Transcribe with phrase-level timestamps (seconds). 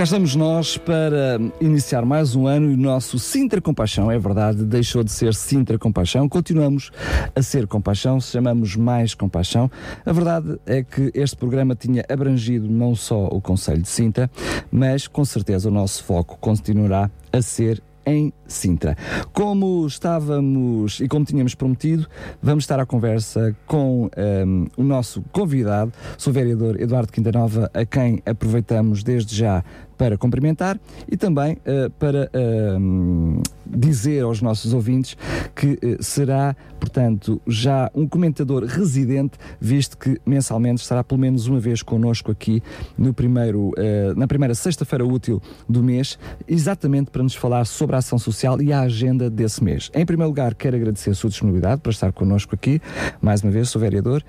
[0.00, 4.64] Cá estamos nós para iniciar mais um ano e o nosso Sintra Compaixão, é verdade,
[4.64, 6.90] deixou de ser Sintra Compaixão, continuamos
[7.36, 9.70] a ser Compaixão, chamamos mais Compaixão.
[10.06, 14.30] A verdade é que este programa tinha abrangido não só o Conselho de Sintra,
[14.72, 18.96] mas com certeza o nosso foco continuará a ser em Sintra.
[19.32, 22.06] Como estávamos e como tínhamos prometido,
[22.42, 27.84] vamos estar à conversa com um, o nosso convidado, sou o vereador Eduardo Quintanova, a
[27.84, 29.62] quem aproveitamos desde já
[30.00, 35.14] para cumprimentar e também uh, para uh, dizer aos nossos ouvintes
[35.54, 41.60] que uh, será, portanto, já um comentador residente, visto que mensalmente estará pelo menos uma
[41.60, 42.62] vez connosco aqui
[42.96, 43.72] no primeiro,
[44.16, 48.72] na primeira sexta-feira útil do mês, exatamente para nos falar sobre a ação social e
[48.72, 49.90] a agenda desse mês.
[49.94, 52.80] Em primeiro lugar, quero agradecer a sua disponibilidade para estar connosco aqui,
[53.20, 54.24] mais uma vez, sou vereador,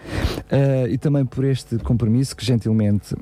[0.90, 3.16] e também por este compromisso que gentilmente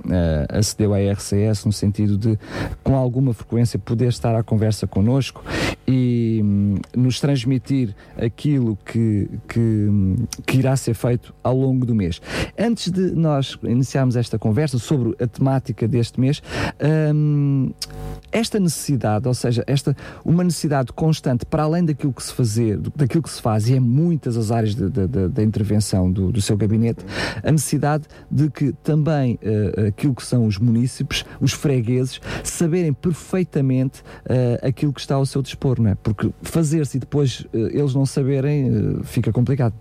[0.50, 2.39] acedeu à RCS no sentido de
[2.84, 5.44] com alguma frequência poder estar à conversa connosco
[5.88, 11.96] e hum, nos transmitir aquilo que, que, hum, que, irá ser feito ao longo do
[11.96, 12.22] mês.
[12.58, 16.42] Antes de nós iniciarmos esta conversa sobre a temática deste mês,
[17.14, 17.72] hum,
[18.32, 23.24] esta necessidade, ou seja, esta uma necessidade constante para além daquilo que se fazer, daquilo
[23.24, 27.06] que se faz, e é muitas as áreas da intervenção do, do, seu gabinete,
[27.44, 34.02] a necessidade de que também uh, aquilo que são os munícipes, os fregueses, saberem perfeitamente
[34.02, 35.96] uh, aquilo que está ao seu dispor, não é?
[35.96, 39.74] Porque fazer-se e depois uh, eles não saberem fica complicado.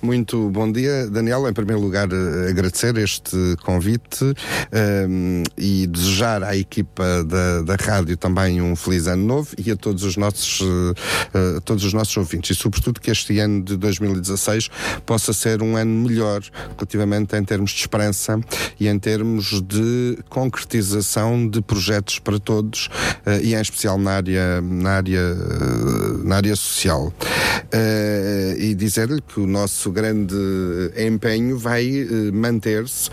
[0.00, 1.48] Muito bom dia, Daniel.
[1.48, 2.08] Em primeiro lugar,
[2.48, 4.24] agradecer este convite
[5.08, 9.76] um, e desejar à equipa da, da rádio também um feliz ano novo e a
[9.76, 12.56] todos os nossos uh, todos os nossos ouvintes.
[12.56, 14.68] E sobretudo que este ano de 2016
[15.04, 16.42] possa ser um ano melhor
[16.76, 18.40] relativamente em termos de esperança
[18.78, 22.86] e em termos de concretização de projetos para todos
[23.26, 27.12] uh, e em especial na área na área uh, na área social.
[28.58, 30.34] E dizer-lhe que o nosso grande
[30.96, 33.10] empenho vai manter-se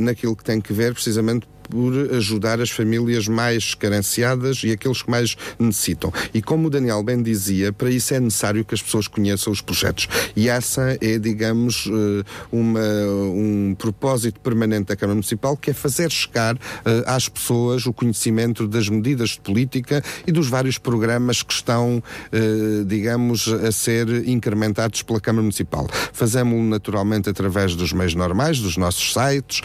[0.00, 5.10] naquilo que tem que ver precisamente por ajudar as famílias mais carenciadas e aqueles que
[5.10, 6.12] mais necessitam.
[6.32, 9.60] E como o Daniel bem dizia, para isso é necessário que as pessoas conheçam os
[9.60, 10.08] projetos.
[10.34, 16.10] E essa é, digamos, eh, uma, um propósito permanente da Câmara Municipal, que é fazer
[16.10, 21.52] chegar eh, às pessoas o conhecimento das medidas de política e dos vários programas que
[21.52, 25.86] estão, eh, digamos, a ser incrementados pela Câmara Municipal.
[26.12, 29.62] Fazemos-lo naturalmente através dos meios normais, dos nossos sites,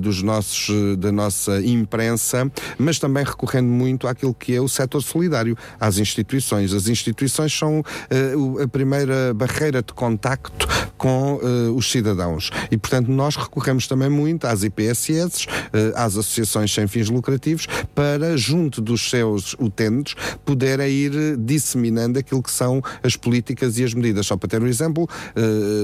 [0.00, 0.68] dos nossos,
[0.98, 5.96] da nossa nossa imprensa, mas também recorrendo muito àquilo que é o setor solidário, às
[5.96, 6.74] instituições.
[6.74, 10.68] As instituições são uh, a primeira barreira de contacto
[10.98, 16.16] com uh, os cidadãos e, portanto, nós recorremos também muito às IPSS, uh, eh, às
[16.16, 20.14] associações sem fins lucrativos, para, junto dos seus utentes,
[20.44, 24.26] poderem ir disseminando aquilo que são as políticas e as medidas.
[24.26, 25.08] Só para ter um exemplo,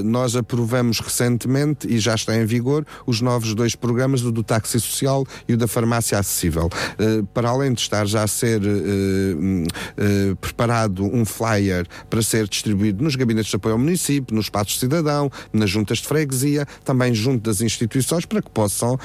[0.04, 4.78] nós aprovamos recentemente e já está em vigor os novos dois programas do, do táxi
[4.78, 6.66] social e o da farmácia acessível.
[6.66, 12.48] Uh, para além de estar já a ser uh, uh, preparado um flyer para ser
[12.48, 16.66] distribuído nos gabinetes de apoio ao município, nos espaços de cidadão, nas juntas de freguesia,
[16.84, 18.98] também junto das instituições, para que possam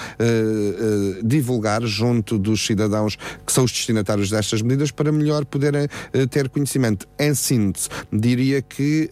[1.24, 5.88] divulgar junto dos cidadãos que são os destinatários destas medidas para melhor poderem
[6.30, 7.08] ter conhecimento.
[7.20, 9.10] Em síntese, diria que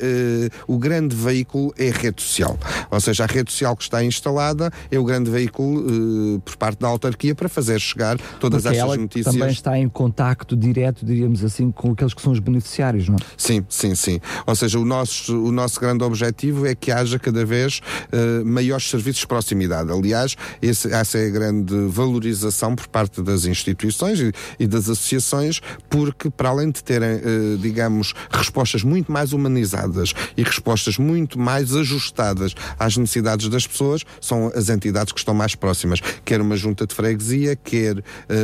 [0.67, 2.57] o grande veículo é a rede social.
[2.89, 6.87] Ou seja, a rede social que está instalada é o grande veículo por parte da
[6.87, 9.35] autarquia autarquia para fazer chegar todas Porque estas notícias.
[9.35, 13.19] também está em contacto direto, diríamos assim, com aqueles que são os beneficiários, não é?
[13.37, 14.19] Sim, sim, sim.
[14.47, 17.81] Ou seja, o nosso, o nosso grande objetivo é que haja cada vez
[18.11, 19.91] uh, maiores serviços de proximidade.
[19.91, 25.59] Aliás, esse, essa é a grande valorização por parte das instituições e, e das associações,
[25.89, 31.75] porque para além de terem, uh, digamos, respostas muito mais humanizadas e respostas muito mais
[31.75, 36.85] ajustadas às necessidades das pessoas, são as entidades que estão mais próximas, quer uma junta
[36.85, 37.08] de freguesia,
[37.55, 38.03] quer uh,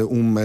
[0.09, 0.41] uma,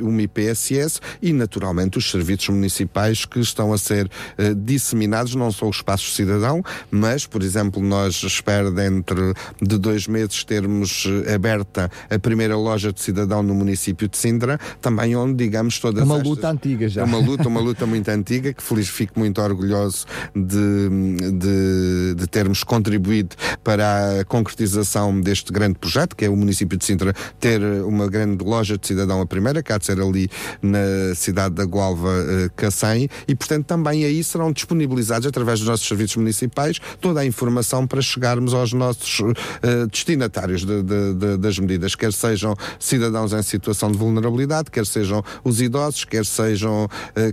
[0.00, 5.68] uma IPSS e, naturalmente, os serviços municipais que estão a ser uh, disseminados, não só
[5.68, 11.90] os espaços cidadão, mas, por exemplo, nós espera dentro de dois meses termos uh, aberta
[12.10, 16.16] a primeira loja de cidadão no município de Sintra, também onde, digamos, todas É uma
[16.16, 16.28] estas...
[16.28, 17.02] luta antiga já.
[17.02, 20.88] É uma luta, uma luta muito antiga, que feliz fico muito orgulhoso de,
[21.32, 26.84] de, de termos contribuído para a concretização deste grande projeto, que é o município de
[26.84, 30.28] Sintra ter uma grande loja de cidadão, a primeira, que há de ser ali
[30.62, 35.86] na cidade da Gualva, uh, Cacém, e portanto também aí serão disponibilizados através dos nossos
[35.86, 41.58] serviços municipais toda a informação para chegarmos aos nossos uh, destinatários de, de, de, das
[41.58, 46.88] medidas, quer sejam cidadãos em situação de vulnerabilidade, quer sejam os idosos, quer sejam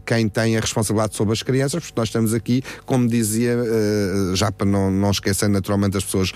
[0.05, 3.57] quem tem a responsabilidade sobre as crianças, porque nós estamos aqui, como dizia,
[4.33, 6.31] já para não, não esquecer naturalmente as pessoas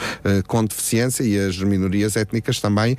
[0.48, 2.98] com deficiência e as minorias étnicas também,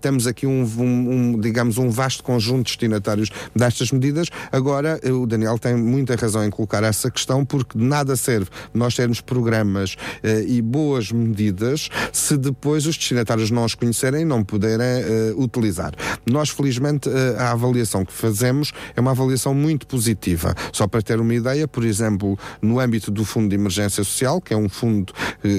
[0.00, 4.28] temos aqui um, um, um, digamos, um vasto conjunto de destinatários destas medidas.
[4.50, 9.20] Agora, o Daniel tem muita razão em colocar essa questão, porque nada serve nós termos
[9.20, 14.86] programas eh, e boas medidas se depois os destinatários não os conhecerem e não puderem
[14.86, 15.92] eh, utilizar.
[16.26, 20.54] Nós, felizmente, eh, a avaliação que fazemos é uma avaliação muito positiva.
[20.72, 24.52] Só para ter uma ideia, por exemplo, no âmbito do Fundo de Emergência Social, que
[24.52, 25.12] é um fundo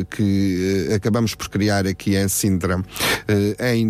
[0.09, 2.83] que acabamos por criar aqui em Sintra
[3.59, 3.89] em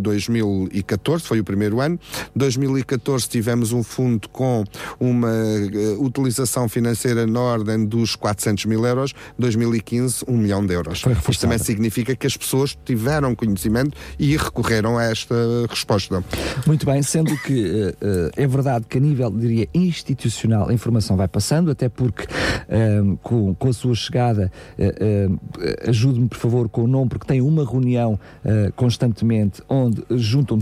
[0.78, 2.00] 2014, foi o primeiro ano.
[2.36, 4.64] 2014 tivemos um fundo com
[5.00, 11.04] uma uh, utilização financeira na ordem dos 400 mil euros, 2015, 1 milhão de euros.
[11.30, 15.36] Isto também significa que as pessoas tiveram conhecimento e recorreram a esta
[15.70, 16.24] resposta.
[16.66, 21.16] Muito bem, sendo que uh, uh, é verdade que a nível, diria, institucional, a informação
[21.18, 22.26] vai passando, até porque
[23.22, 24.52] com, com, a sua chegada,
[25.88, 28.20] ajude-me por favor com o nome, porque tem uma reunião
[28.76, 30.60] constantemente onde juntam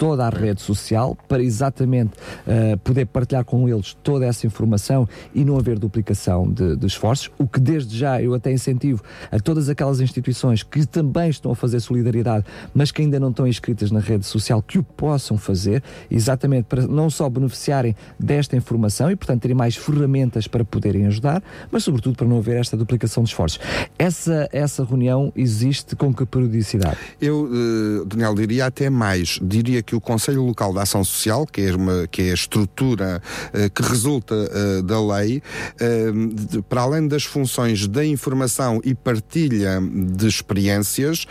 [0.00, 2.14] toda a rede social para exatamente
[2.46, 7.30] uh, poder partilhar com eles toda essa informação e não haver duplicação de, de, esforços,
[7.36, 11.54] o que desde já eu até incentivo a todas aquelas instituições que também estão a
[11.54, 15.82] fazer solidariedade, mas que ainda não estão inscritas na rede social, que o possam fazer,
[16.10, 21.42] exatamente para não só beneficiarem desta informação e, portanto, terem mais ferramentas para poderem ajudar,
[21.70, 23.60] mas sobretudo para não haver esta duplicação de esforços.
[23.98, 26.96] Essa, essa reunião existe com que periodicidade?
[27.20, 29.38] Eu, uh, Daniel, diria até mais.
[29.42, 32.34] Diria que que o Conselho Local de Ação Social, que é, uma, que é a
[32.34, 35.42] estrutura uh, que resulta uh, da lei,
[35.80, 41.26] uh, de, para além das funções da informação e partilha de experiências,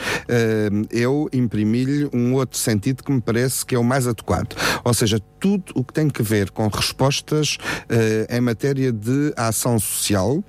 [0.91, 4.55] eu imprimi-lhe um outro sentido que me parece que é o mais adequado.
[4.83, 7.57] Ou seja, tudo o que tem que ver com respostas
[8.29, 10.43] em matéria de ação social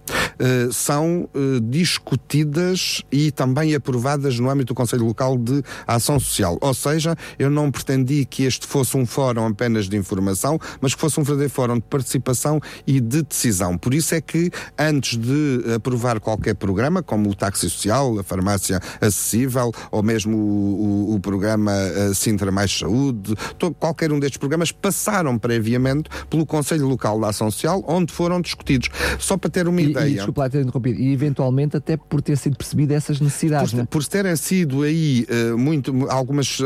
[0.73, 1.29] são
[1.63, 6.59] discutidas e também aprovadas no âmbito do Conselho Local de Ação Social.
[6.61, 10.95] Ou seja, eu não pretendo pretendi que este fosse um fórum apenas de informação, mas
[10.95, 13.77] que fosse um verdadeiro fórum de participação e de decisão.
[13.77, 18.81] Por isso é que, antes de aprovar qualquer programa, como o táxi social, a farmácia
[19.01, 24.39] acessível, ou mesmo o, o, o programa uh, Sintra Mais Saúde, todo, qualquer um destes
[24.39, 28.89] programas passaram previamente pelo Conselho Local da Ação Social, onde foram discutidos.
[29.19, 30.09] Só para ter uma e, ideia.
[30.09, 33.71] E, desculpa ter interrompido, e eventualmente até por ter sido percebido essas necessidades.
[33.71, 33.87] Por, né?
[33.89, 36.59] por terem sido aí uh, muito, algumas,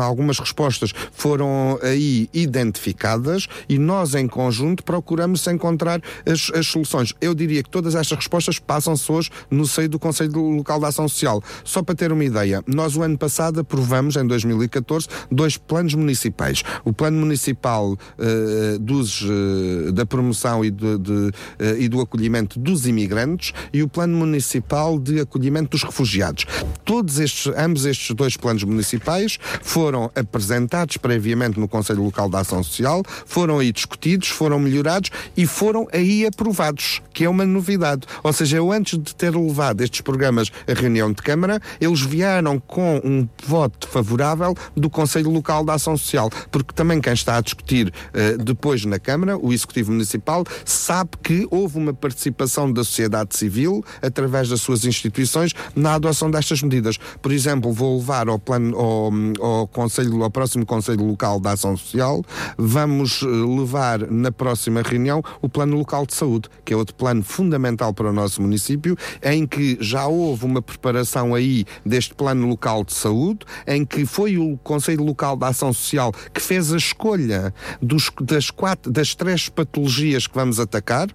[0.00, 0.81] algumas respostas
[1.12, 7.14] foram aí identificadas e nós, em conjunto, procuramos encontrar as, as soluções.
[7.20, 11.08] Eu diria que todas estas respostas passam-se hoje no seio do Conselho Local de Ação
[11.08, 11.42] Social.
[11.64, 16.62] Só para ter uma ideia, nós o ano passado aprovamos, em 2014, dois planos municipais.
[16.84, 21.32] O plano municipal uh, dos, uh, da promoção e, de, de, uh,
[21.78, 26.46] e do acolhimento dos imigrantes e o plano municipal de acolhimento dos refugiados.
[26.84, 32.40] Todos estes, ambos estes dois planos municipais foram apresentados apresentados previamente no Conselho Local da
[32.40, 38.06] Ação Social, foram aí discutidos, foram melhorados e foram aí aprovados, que é uma novidade.
[38.22, 42.58] Ou seja, eu antes de ter levado estes programas à reunião de Câmara, eles vieram
[42.58, 47.40] com um voto favorável do Conselho Local da Ação Social, porque também quem está a
[47.40, 53.36] discutir uh, depois na Câmara, o Executivo Municipal, sabe que houve uma participação da, sociedade
[53.36, 56.96] civil, através das suas instituições, na adoção destas medidas.
[57.20, 61.76] Por exemplo, vou levar ao plano ao, ao conselho, ao próximo Conselho Local da Ação
[61.76, 62.22] Social,
[62.56, 67.22] vamos eh, levar na próxima reunião o plano local de saúde, que é outro plano
[67.22, 72.84] fundamental para o nosso município, em que já houve uma preparação aí deste plano local
[72.84, 77.54] de saúde, em que foi o Conselho Local da Ação Social que fez a escolha
[77.80, 81.08] dos, das, quatro, das três patologias que vamos atacar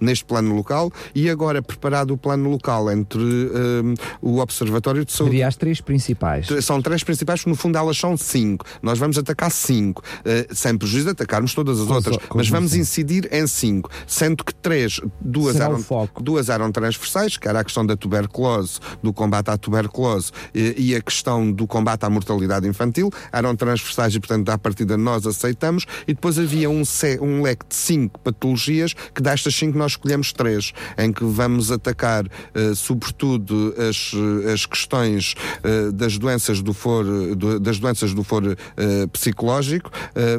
[0.00, 5.32] neste plano local e agora preparado o plano local entre um, o Observatório de Saúde.
[5.32, 6.46] Seria as três principais.
[6.62, 8.64] São três principais, no fundo elas são cinco.
[8.82, 12.72] Nós vamos atacar cinco, uh, sem prejuízo de atacarmos todas as com outras, mas vamos
[12.72, 12.80] sim.
[12.80, 15.84] incidir em cinco, sendo que três, duas eram,
[16.20, 20.96] duas eram transversais, que era a questão da tuberculose, do combate à tuberculose e, e
[20.96, 25.86] a questão do combate à mortalidade infantil, eram transversais e, portanto, à partida nós aceitamos,
[26.06, 26.82] e depois havia um,
[27.20, 32.26] um leque de cinco patologias que destas cinco nós escolhemos três, em que vamos atacar,
[32.26, 34.12] uh, sobretudo, as,
[34.52, 35.34] as questões
[35.64, 39.90] uh, das doenças do foro, do, das doenças do foro uh, psicológico,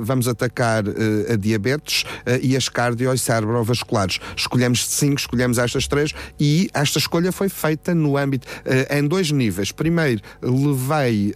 [0.01, 0.83] vamos atacar
[1.31, 2.03] a diabetes
[2.41, 4.19] e as cardio e cerebrovasculares.
[4.35, 8.47] Escolhemos cinco, escolhemos estas três e esta escolha foi feita no âmbito,
[8.89, 9.71] em dois níveis.
[9.71, 11.33] Primeiro, levei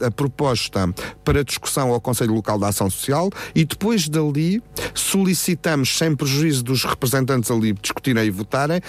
[0.00, 0.92] a, a proposta
[1.24, 4.62] para discussão ao Conselho Local da Ação Social e depois dali
[4.94, 8.80] solicitamos, sem prejuízo dos representantes ali discutirem e votarem,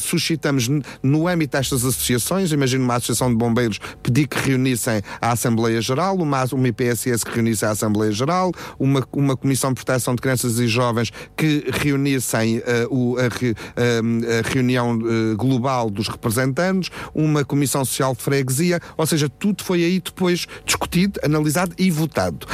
[0.00, 0.68] suscitamos
[1.02, 6.16] no âmbito destas associações, imagino uma associação de bombeiros pedir que reunissem a Assembleia Geral,
[6.16, 10.58] uma, uma IPSS que reunisse a Assembleia Geral, uma, uma Comissão de Proteção de Crianças
[10.58, 17.44] e Jovens que reunissem uh, o, a, a, a reunião uh, global dos representantes, uma
[17.44, 22.46] Comissão Social de Freguesia, ou seja, tudo foi aí depois discutido, analisado e votado.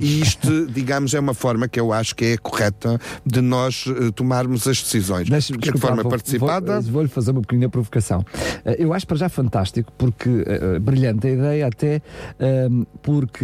[0.00, 3.84] E isto, digamos, é uma forma que eu acho que é correta de nós
[4.14, 5.26] tomarmos as decisões.
[5.26, 6.80] De forma vou, participada.
[6.80, 8.24] Vou-lhe fazer uma pequena provocação.
[8.78, 10.28] Eu acho para já fantástico, porque
[10.80, 12.02] brilhante a ideia, até
[13.02, 13.35] porque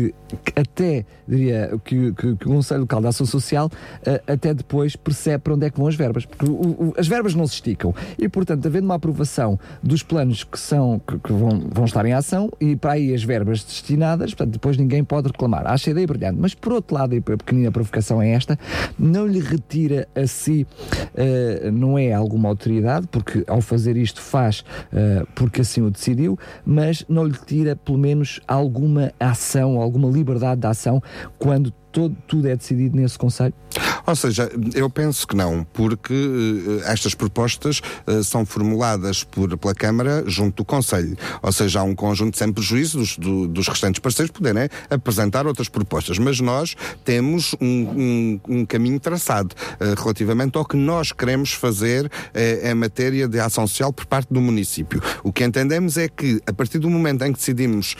[0.56, 3.70] até diria que, que, que, o Conselho Local da Ação Social
[4.26, 7.34] até depois percebe para onde é que vão as verbas, porque o, o, as verbas
[7.34, 11.68] não se esticam e, portanto, havendo uma aprovação dos planos que são que, que vão,
[11.70, 15.66] vão estar em ação e para aí as verbas destinadas, portanto, depois ninguém pode reclamar.
[15.66, 16.38] Acho a ideia brilhante.
[16.38, 18.58] Mas, por outro lado, e a pequenina provocação é esta,
[18.98, 20.66] não lhe retira a si,
[21.14, 26.38] uh, não é alguma autoridade, porque ao fazer isto faz uh, porque assim o decidiu,
[26.64, 31.02] mas não lhe tira, pelo menos, alguma ação, alguma liberdade de ação
[31.38, 33.54] quando todo, tudo é decidido nesse Conselho?
[34.06, 39.74] Ou seja, eu penso que não, porque uh, estas propostas uh, são formuladas por, pela
[39.74, 41.16] Câmara junto do Conselho.
[41.42, 45.68] Ou seja, há um conjunto sem prejuízo dos, do, dos restantes parceiros poderem apresentar outras
[45.68, 46.18] propostas.
[46.18, 52.10] Mas nós temos um, um, um caminho traçado uh, relativamente ao que nós queremos fazer
[52.34, 55.02] em matéria de ação social por parte do município.
[55.22, 57.96] O que entendemos é que, a partir do momento em que decidimos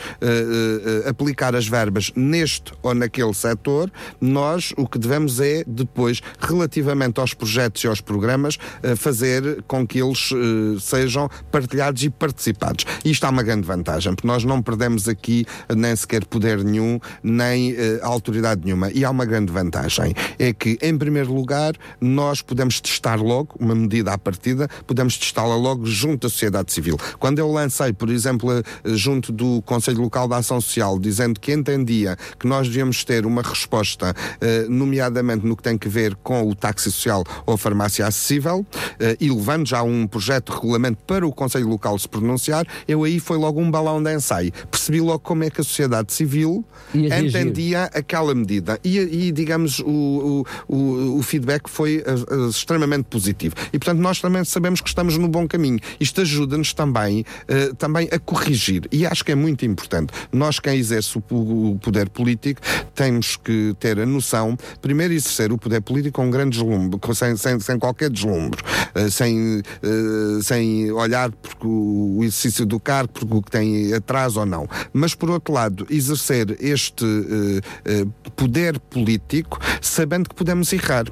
[1.07, 7.35] aplicar as verbas neste ou naquele setor, nós o que devemos é, depois, relativamente aos
[7.35, 12.85] projetos e aos programas, eh, fazer com que eles eh, sejam partilhados e participados.
[13.05, 17.73] Isto há uma grande vantagem, porque nós não perdemos aqui nem sequer poder nenhum, nem
[17.73, 18.91] eh, autoridade nenhuma.
[18.91, 23.75] E há uma grande vantagem, é que, em primeiro lugar, nós podemos testar logo uma
[23.75, 26.97] medida à partida, podemos testá-la logo junto à sociedade civil.
[27.19, 28.49] Quando eu lancei, por exemplo,
[28.83, 33.43] junto do Conselho Local da Ação Social, dizendo que entendia que nós devíamos ter uma
[33.43, 38.65] resposta eh, nomeadamente no que tem que ver com o táxi social ou farmácia acessível,
[38.99, 43.03] eh, e levando já um projeto de regulamento para o Conselho Local se pronunciar, eu
[43.03, 44.53] aí foi logo um balão de ensaio.
[44.71, 46.63] Percebi logo como é que a sociedade civil
[46.95, 48.79] entendia aquela medida.
[48.81, 53.55] E, e digamos, o, o, o, feedback foi uh, extremamente positivo.
[53.73, 55.79] E, portanto, nós também sabemos que estamos no bom caminho.
[55.99, 58.87] Isto ajuda-nos também, uh, também a corrigir.
[58.89, 60.13] E acho que é muito importante.
[60.31, 62.61] Nós, quem exerce o, o poder político,
[62.95, 67.35] temos que ter a noção, primeiro exercer o poder político com um grande deslumbre, sem,
[67.35, 68.61] sem, sem qualquer deslumbre,
[68.95, 74.37] uh, sem, uh, sem olhar porque o, exercício do cargo, porque o que tem atrás
[74.37, 74.67] ou não.
[74.91, 81.05] Mas, por outro lado, exercer este uh, poder político sabendo que podemos errar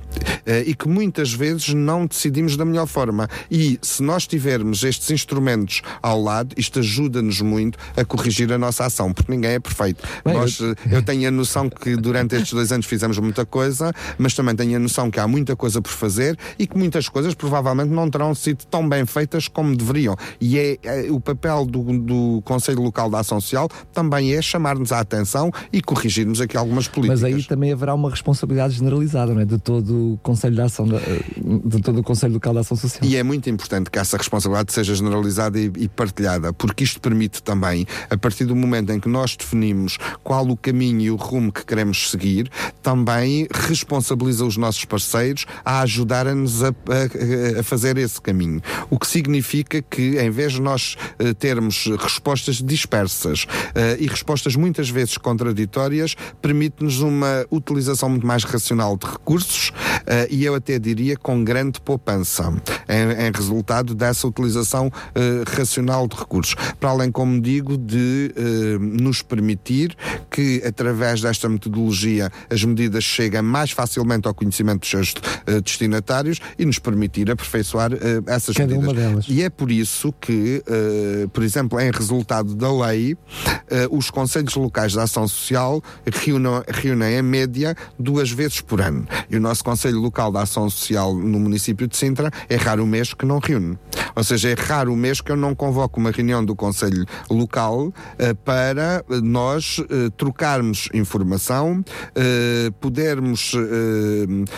[0.65, 3.29] e que muitas vezes não decidimos da melhor forma.
[3.49, 8.85] E se nós tivermos estes instrumentos ao lado, isto ajuda-nos muito a corrigir a nossa
[8.85, 10.03] ação, porque ninguém é perfeito.
[10.25, 10.75] Bem, nós, eu...
[10.89, 14.75] eu tenho a noção que durante estes dois anos fizemos muita coisa, mas também tenho
[14.75, 18.33] a noção que há muita coisa por fazer e que muitas coisas provavelmente não terão
[18.33, 20.15] sido tão bem feitas como deveriam.
[20.39, 24.91] E é, é o papel do, do Conselho Local da Ação Social também é chamar-nos
[24.91, 27.21] a atenção e corrigirmos aqui algumas políticas.
[27.21, 29.45] Mas aí também haverá uma responsabilidade generalizada, não é?
[29.45, 33.09] De todo o Conselho de Ação, de todo o Conselho Local da Ação Social.
[33.09, 37.41] E é muito importante que essa responsabilidade seja generalizada e, e partilhada, porque isto permite
[37.41, 41.51] também, a partir do momento em que nós definimos qual o caminho e o rumo
[41.51, 42.49] que queremos seguir,
[42.81, 43.47] também
[44.41, 48.61] responsabiliza os nossos parceiros a ajudar-nos a, a, a, fazer esse caminho.
[48.89, 54.55] O que significa que, em vez de nós uh, termos respostas dispersas uh, e respostas
[54.55, 60.79] muitas vezes contraditórias, permite-nos uma utilização muito mais racional de recursos uh, e eu até
[60.79, 62.51] diria com grande poupança
[62.87, 64.91] em, em resultado dessa utilização
[65.55, 66.55] racional de recursos.
[66.79, 68.33] Para além, como digo, de
[68.79, 69.95] nos permitir
[70.29, 76.39] que, através desta metodologia, as medidas cheguem mais facilmente ao conhecimento dos seus uh, destinatários
[76.57, 77.97] e nos permitir aperfeiçoar uh,
[78.27, 78.93] essas Cada medidas.
[78.93, 79.25] Uma delas.
[79.27, 83.17] E é por isso que, uh, por exemplo, em resultado da lei,
[83.89, 89.07] os Conselhos Locais de Ação Social reúnem, reúnem em média duas vezes por ano.
[89.29, 92.87] E o nosso Conselho Local de Ação Social no município de Sintra é raro o
[92.87, 93.77] mês que não reúne.
[94.15, 97.93] Ou seja, é raro o mês que eu não convoco uma reunião do Conselho Local
[98.43, 99.77] para nós
[100.17, 101.83] trocarmos informação,
[102.81, 103.53] podermos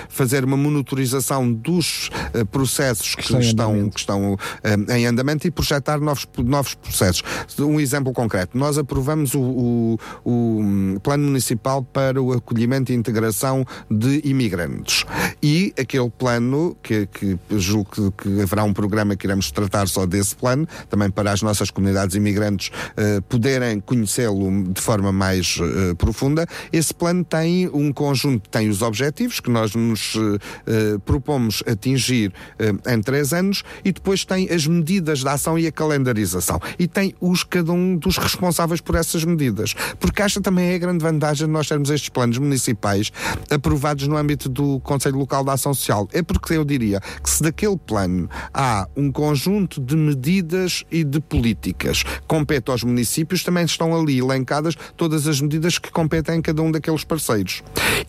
[0.10, 5.52] fazer uma monitorização dos uh, processos que, que estão, que estão uh, em andamento e
[5.52, 7.24] projetar novos, novos processos.
[7.60, 12.96] Um exemplo concreto, nós aprovamos o, o, o hum, Plano Municipal para o Acolhimento e
[12.96, 15.06] Integração de Imigrantes.
[15.42, 20.06] E aquele plano, que, que julgo que, que, haverá um programa que iremos tratar só
[20.06, 25.60] desse plano, também para as nossas comunidades imigrantes uh, poderem conhecê-lo de forma mais
[25.98, 32.34] profunda, esse plano tem um conjunto, tem os objetivos que nós nos uh, propomos atingir
[32.60, 36.60] uh, em três anos e depois tem as medidas de ação e a calendarização.
[36.80, 39.74] E tem os cada um dos responsáveis por essas medidas.
[40.00, 43.12] Porque esta também é a grande vantagem de nós termos estes planos municipais
[43.50, 46.08] aprovados no âmbito do Conselho Local da Ação Social.
[46.14, 51.20] É porque eu diria que se daquele plano há um conjunto de medidas e de
[51.20, 56.42] políticas que compete aos municípios, também estão ali elencadas todas as medidas que competem a
[56.42, 57.64] cada um daqueles parceiros.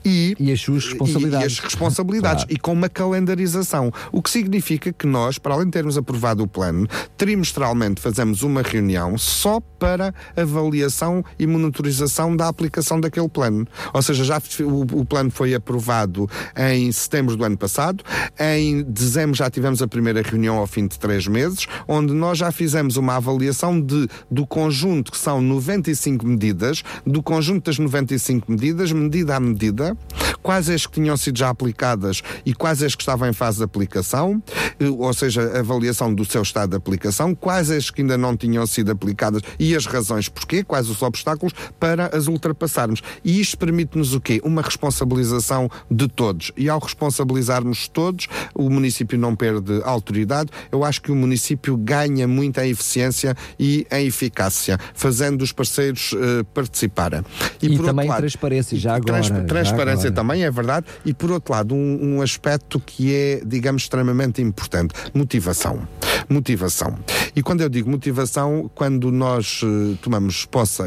[0.05, 1.24] E, e as suas responsabilidades.
[1.29, 2.55] E, e as responsabilidades claro.
[2.55, 3.93] e com uma calendarização.
[4.13, 8.63] O que significa que nós, para além de termos aprovado o plano, trimestralmente fazemos uma
[8.63, 13.67] reunião só para avaliação e monitorização da aplicação daquele plano.
[13.93, 18.03] Ou seja, já o, o plano foi aprovado em setembro do ano passado,
[18.39, 22.51] em dezembro já tivemos a primeira reunião ao fim de três meses, onde nós já
[22.51, 28.93] fizemos uma avaliação de, do conjunto que são 95 medidas, do conjunto das 95 medidas,
[28.93, 29.97] medida a medida,
[30.43, 33.65] quais as que tinham sido já aplicadas e quais as que estavam em fase de
[33.65, 34.43] aplicação,
[34.79, 38.67] eh, ou seja, avaliação do seu estado de aplicação, quais as que ainda não tinham
[38.67, 43.03] sido aplicadas e as razões porquê, quais os obstáculos para as ultrapassarmos.
[43.25, 44.41] E isto permite-nos o quê?
[44.45, 46.53] Uma responsabilização de todos.
[46.57, 50.51] E ao responsabilizarmos todos, o município não perde autoridade.
[50.71, 56.13] Eu acho que o município ganha muito em eficiência e em eficácia, fazendo os parceiros
[56.13, 57.23] uh, participarem.
[57.61, 59.23] E, e também lado, transparência, já agora.
[59.23, 60.15] Trans, transparência já agora.
[60.15, 60.87] também, é verdade.
[61.05, 65.87] E por outro lado, um, um aspecto que é, digamos, extremamente importante: motivação.
[66.29, 66.99] Motivação.
[67.37, 70.85] E quando eu digo motivação, quando nós uh, tomamos posse uh,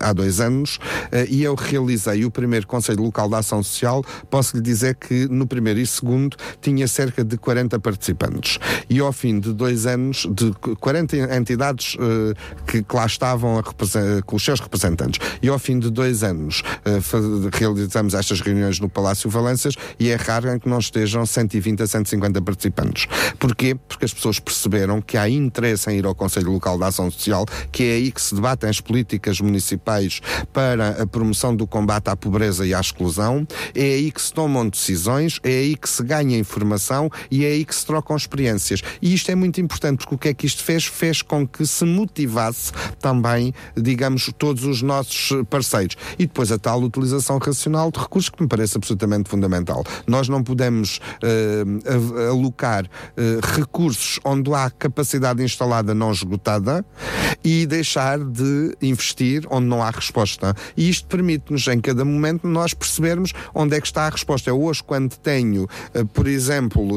[0.00, 4.56] há dois anos uh, e eu realizei o primeiro Conselho Local de Ação Social, posso
[4.56, 8.58] lhe dizer que no primeiro e segundo tinha cerca de 40 participantes.
[8.88, 11.96] E ao fim de dois anos, de 40 entidades
[12.66, 13.62] que, que, lá estavam
[14.24, 15.20] com os seus representantes.
[15.42, 16.62] E ao fim de dois anos
[17.52, 21.86] realizamos estas reuniões no Palácio Valenças e é raro em que não estejam 120 a
[21.86, 23.06] 150 participantes.
[23.38, 23.74] Porquê?
[23.74, 27.46] Porque as pessoas perceberam que há interesse em ir ao Conselho Local da Ação Social,
[27.70, 30.20] que é aí que se debatem as políticas municipais
[30.52, 34.68] para a promoção do combate à pobreza e à exclusão, é aí que se tomam
[34.68, 38.82] decisões, é aí que se ganha informação e é aí que se trocam experiências.
[39.00, 40.84] E isto é muito importante porque o que é que isto fez?
[40.84, 45.96] Fez com que se motivasse também, digamos, todos os nossos parceiros.
[46.18, 49.84] E depois a tal utilização racional de recursos que me parece absolutamente fundamental.
[50.06, 56.84] Nós não podemos uh, alocar uh, recursos onde há capacidade instalada não esgotada
[57.42, 60.54] e deixar de investir onde não há resposta.
[60.76, 64.50] E isto permite-nos, em cada momento, nós percebermos onde é que está a resposta.
[64.50, 66.88] Eu hoje, quando tenho, eh, por exemplo,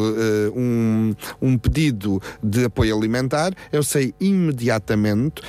[0.55, 5.41] um, um pedido de apoio alimentar, eu sei imediatamente,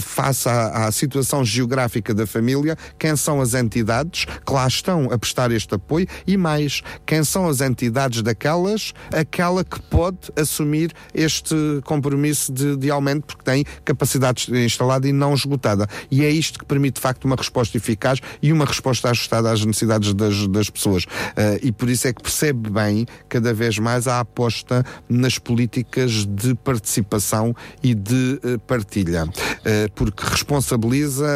[0.00, 5.18] face à, à situação geográfica da família, quem são as entidades que lá estão a
[5.18, 11.54] prestar este apoio e mais, quem são as entidades daquelas, aquela que pode assumir este
[11.84, 15.88] compromisso de, de aumento porque tem capacidade instalada e não esgotada.
[16.10, 19.64] E é isto que permite, de facto, uma resposta eficaz e uma resposta ajustada às
[19.64, 21.04] necessidades das, das pessoas.
[21.04, 26.26] Uh, e por isso é que percebe bem, cada vez mais, a aposta nas políticas
[26.26, 29.24] de participação e de uh, partilha.
[29.24, 31.26] Uh, porque responsabiliza,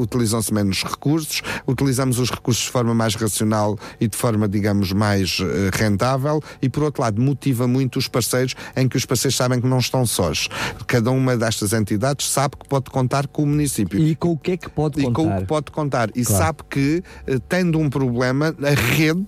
[0.00, 5.38] utilizam-se menos recursos, utilizamos os recursos de forma mais racional e de forma, digamos, mais
[5.72, 9.66] rentável e, por outro lado, motiva muito os parceiros em que os parceiros sabem que
[9.66, 10.48] não estão sós.
[10.86, 13.98] Cada uma destas entidades sabe que pode contar com o município.
[13.98, 15.10] E com o que é que pode contar?
[15.10, 16.10] E com o que pode contar.
[16.14, 16.44] E claro.
[16.44, 19.26] sabe que, eh, tendo um problema, a rede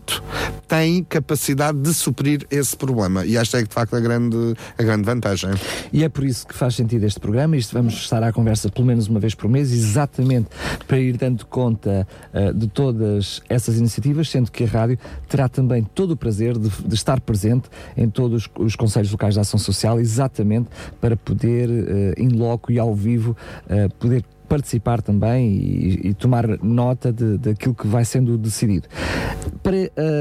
[0.66, 3.26] tem capacidade de suprir esse problema.
[3.26, 5.50] E esta é, de facto, a grande, a grande vantagem.
[5.92, 7.56] E é por isso que faz sentido este programa.
[7.56, 10.48] Isto vamos estar à conversa pelo menos uma vez por mês, exatamente
[10.86, 14.89] para ir dando conta uh, de todas essas iniciativas, sendo que a rádio
[15.28, 19.40] terá também todo o prazer de, de estar presente em todos os Conselhos Locais de
[19.40, 20.68] Ação Social, exatamente
[21.00, 26.44] para poder, uh, in loco e ao vivo, uh, poder participar também e, e tomar
[26.60, 28.88] nota de, daquilo que vai sendo decidido.
[29.62, 29.76] Para,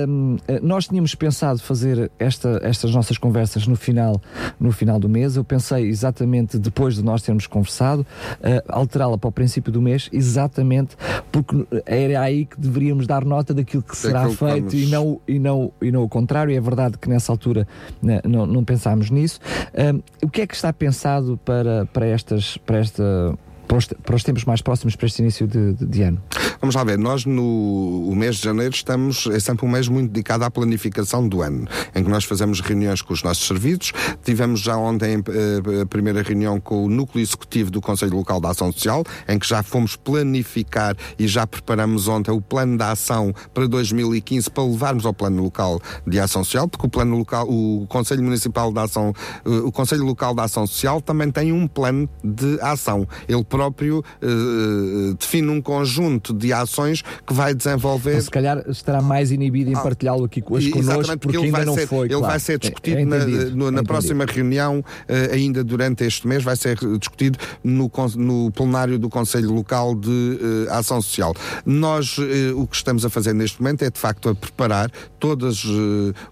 [0.07, 4.21] um, nós tínhamos pensado fazer esta, estas nossas conversas no final,
[4.59, 5.35] no final do mês.
[5.35, 10.09] Eu pensei exatamente depois de nós termos conversado, uh, alterá-la para o princípio do mês,
[10.13, 10.95] exatamente
[11.31, 15.71] porque era aí que deveríamos dar nota daquilo que será feito e não, e, não,
[15.81, 16.55] e não o contrário.
[16.55, 17.67] É verdade que nessa altura
[17.99, 19.39] né, não, não pensámos nisso.
[19.73, 23.35] Um, o que é que está pensado para, para, estas, para esta
[23.69, 26.19] para os, para os tempos mais próximos para este início de, de, de, ano?
[26.59, 30.43] Vamos lá ver, nós no mês de janeiro estamos, é sempre um mês muito dedicado
[30.43, 33.93] à planificação do ano, em que nós fazemos reuniões com os nossos serviços.
[34.23, 38.49] Tivemos já ontem eh, a primeira reunião com o núcleo executivo do Conselho Local da
[38.49, 43.31] Ação Social, em que já fomos planificar e já preparamos ontem o plano da ação
[43.53, 47.85] para 2015 para levarmos ao plano local de ação social, porque o plano local, o
[47.87, 49.13] Conselho Municipal da Ação,
[49.45, 53.07] eh, o Conselho Local da Ação Social também tem um plano de ação.
[53.27, 58.11] Ele próprio uh, define um conjunto de ações que vai desenvolver.
[58.11, 61.65] Então, se calhar estará mais inibido em ah, partilhá-lo aqui hoje connosco, porque, porque ainda
[61.65, 62.07] não ser, foi.
[62.07, 62.27] Ele claro.
[62.27, 66.55] vai ser discutido é, é na, na próxima reunião, uh, ainda durante este mês, vai
[66.55, 71.33] ser discutido no, no plenário do Conselho Local de uh, Ação Social.
[71.65, 72.17] Nós
[72.55, 75.65] o que estamos a fazer neste momento é de facto a preparar todos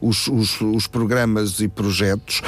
[0.01, 2.41] os, os, os, programas e projetos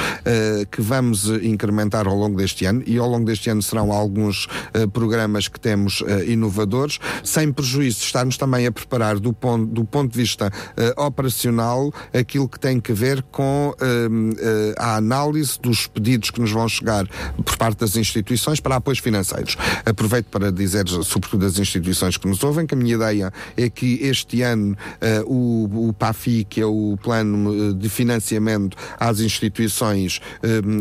[0.70, 4.46] que vamos incrementar ao longo deste ano e ao longo deste ano serão alguns
[4.92, 9.84] programas que temos uh, inovadores, sem prejuízo de estarmos também a preparar do ponto, do
[9.84, 13.74] ponto de vista uh, operacional aquilo que tem que ver com
[14.78, 17.06] a análise dos pedidos que nos vão chegar
[17.44, 19.56] por parte das instituições para apoios financeiros.
[19.84, 24.00] Aproveito para dizer, sobretudo das instituições que nos ouvem, que a minha ideia é que
[24.02, 24.76] este ano
[25.26, 30.20] o, o PAFI, que é o Plano de Financiamento às Instituições,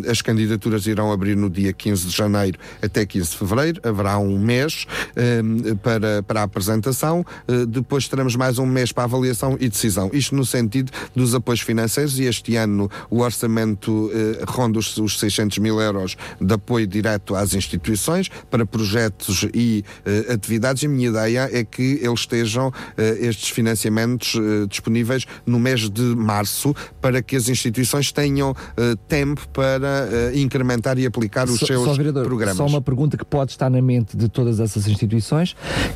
[0.10, 4.38] as candidaturas irão abrir no dia 15 de janeiro até 15 de fevereiro haverá um
[4.38, 9.70] mês uh, para, para a apresentação, uh, depois teremos mais um mês para avaliação e
[9.70, 10.10] decisão.
[10.14, 14.12] Isto no sentido dos apoios financeiros e este ano o orçamento uh,
[14.48, 20.34] ronda os, os 600 mil euros de apoio direto às instituições para projetos e uh,
[20.34, 20.84] atividades.
[20.84, 24.36] E a minha ideia é que eles estejam, estes financiamentos,
[24.68, 28.56] disponíveis no mês de março para que as instituições tenham
[29.08, 32.58] tempo para incrementar e aplicar os só, seus só, vereador, programas.
[32.58, 35.56] Só uma pergunta que pode estar na mente de todas essas instituições,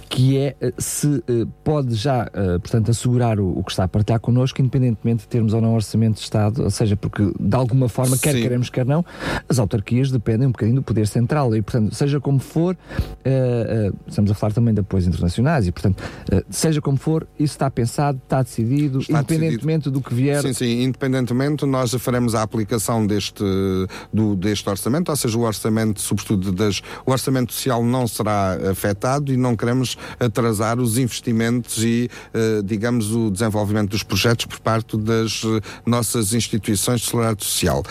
[0.09, 3.87] que é eh, se eh, pode já, eh, portanto, assegurar o, o, que está a
[3.87, 7.87] partilhar connosco, independentemente de termos ou não orçamento de Estado, ou seja, porque de alguma
[7.87, 8.41] forma, quer Sim.
[8.41, 9.05] queremos, quer não,
[9.47, 12.77] as autarquias dependem um bocadinho do poder central e, portanto, seja como for,
[14.07, 16.03] estamos a falar também de apoios internacionais e, portanto,
[16.49, 19.91] seja como for, isso está pensado, está decidido, está independentemente decidido.
[19.91, 20.41] do que vier.
[20.41, 23.43] Sim, sim, independentemente, nós faremos a aplicação deste,
[24.11, 29.31] do, deste orçamento, ou seja, o orçamento, sobretudo das, o orçamento social não será afetado
[29.31, 32.09] e não queremos atrasar os investimentos e,
[32.63, 35.41] digamos, o desenvolvimento dos projetos por parte das
[35.85, 37.83] nossas instituições de solidariedade social.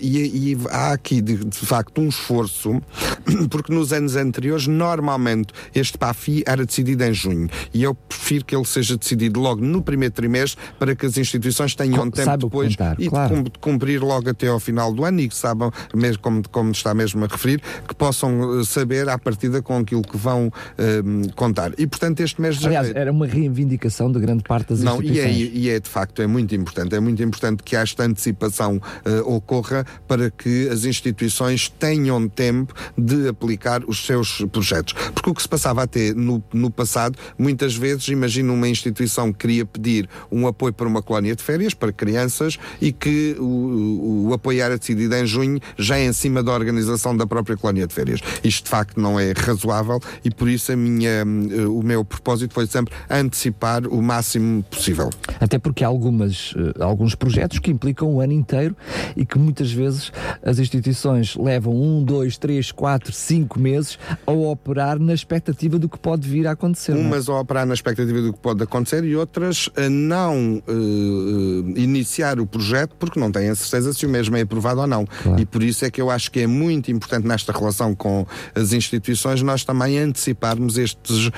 [0.00, 2.80] E, e há aqui, de, de facto, um esforço,
[3.50, 8.54] porque nos anos anteriores, normalmente, este PAFI era decidido em junho e eu prefiro que
[8.54, 12.76] ele seja decidido logo no primeiro trimestre para que as instituições tenham Com, tempo depois
[12.76, 13.42] contar, e claro.
[13.42, 16.94] de cumprir logo até ao final do ano e que saibam, mesmo como, como está
[16.94, 21.30] mesmo a referir, que possam eh, saber à partida com aquilo que vão um, eh,
[21.34, 21.72] contar.
[21.78, 25.36] E portanto este mês de Aliás, era uma reivindicação de grande parte das Não, instituições.
[25.36, 26.94] E é, e é de facto, é muito importante.
[26.94, 33.28] É muito importante que esta antecipação uh, ocorra para que as instituições tenham tempo de
[33.28, 34.92] aplicar os seus projetos.
[35.14, 39.38] Porque o que se passava até no, no passado, muitas vezes, imagina uma instituição que
[39.38, 44.34] queria pedir um apoio para uma colónia de férias para crianças e que o, o
[44.34, 48.20] apoio era decidido em junho, já em cima da organização da própria colónia de férias.
[48.42, 52.54] Isto de facto não é razoável e por isso a minha, eh, o meu propósito
[52.54, 55.10] foi sempre antecipar o máximo possível.
[55.40, 58.76] Até porque há algumas, eh, alguns projetos que implicam o ano inteiro
[59.16, 64.98] e que muitas vezes as instituições levam um, dois, três, quatro, cinco meses a operar
[64.98, 66.92] na expectativa do que pode vir a acontecer.
[66.92, 66.94] É?
[66.94, 72.40] Umas a operar na expectativa do que pode acontecer e outras a não uh, iniciar
[72.40, 75.06] o projeto porque não têm a certeza se o mesmo é aprovado ou não.
[75.06, 75.40] Claro.
[75.40, 78.72] E por isso é que eu acho que é muito importante nesta relação com as
[78.72, 81.32] instituições nós também anteciparmos estes uh,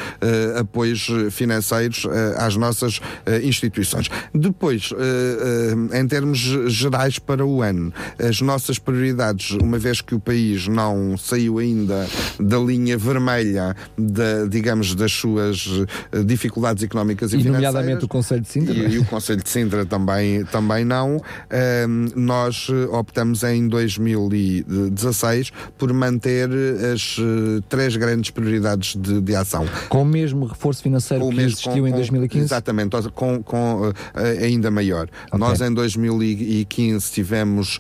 [0.61, 3.01] apoios financeiros uh, às nossas
[3.43, 4.09] instituições.
[4.35, 4.91] Depois,
[5.93, 11.17] em termos gerais para o ano, as nossas prioridades, uma vez que o país não
[11.17, 12.07] saiu ainda
[12.39, 15.69] da linha vermelha, da, digamos, das suas
[16.25, 17.75] dificuldades económicas e, e financeiras.
[17.75, 18.75] nomeadamente o Conselho de Sintra.
[18.75, 18.89] E, é?
[18.91, 21.21] e, o Conselho de Sintra também, também não.
[22.17, 26.49] nós optamos em 2016 por manter
[26.93, 29.67] as uh, três grandes prioridades de, de, ação.
[29.89, 32.45] Com o mesmo reforço financeiro com que mesmo, existiu com, em 2015?
[32.45, 33.95] Exatamente, com, com uh,
[34.43, 35.09] ainda maior.
[35.29, 35.39] Okay.
[35.39, 37.79] Nós em 2015 tivemos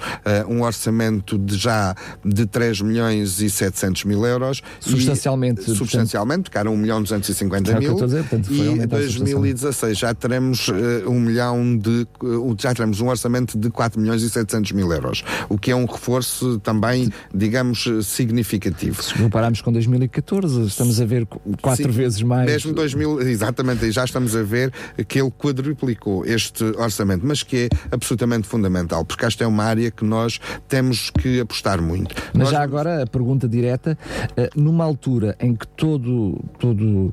[0.49, 4.63] um orçamento de já de 3 milhões e 700 mil euros.
[4.81, 5.71] Substancialmente.
[5.71, 7.95] E, substancialmente, porque era 1 milhão 250 mil.
[7.95, 10.73] Dizer, portanto, e em 2016 já teremos uh,
[11.09, 12.07] um milhão de.
[12.23, 15.23] Uh, já teremos um orçamento de 4 milhões e 700 mil euros.
[15.49, 19.03] O que é um reforço também, digamos, significativo.
[19.11, 21.27] Se compararmos com 2014, estamos a ver
[21.61, 22.49] quatro Sim, vezes mais.
[22.49, 24.73] Mesmo 2000, exatamente, já estamos a ver
[25.09, 29.90] que ele quadruplicou este orçamento, mas que é absolutamente fundamental, porque esta é uma área
[29.90, 32.14] que nós temos que apostar muito.
[32.33, 32.51] Mas nós...
[32.51, 33.99] já agora a pergunta direta,
[34.37, 37.12] eh, numa altura em que todo, todo,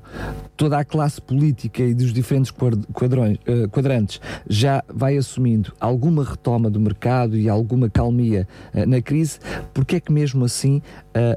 [0.57, 2.51] toda a classe política e dos diferentes
[2.91, 9.01] quadrões, eh, quadrantes já vai assumindo alguma retoma do mercado e alguma calmia eh, na
[9.01, 9.39] crise,
[9.73, 10.81] porque é que mesmo assim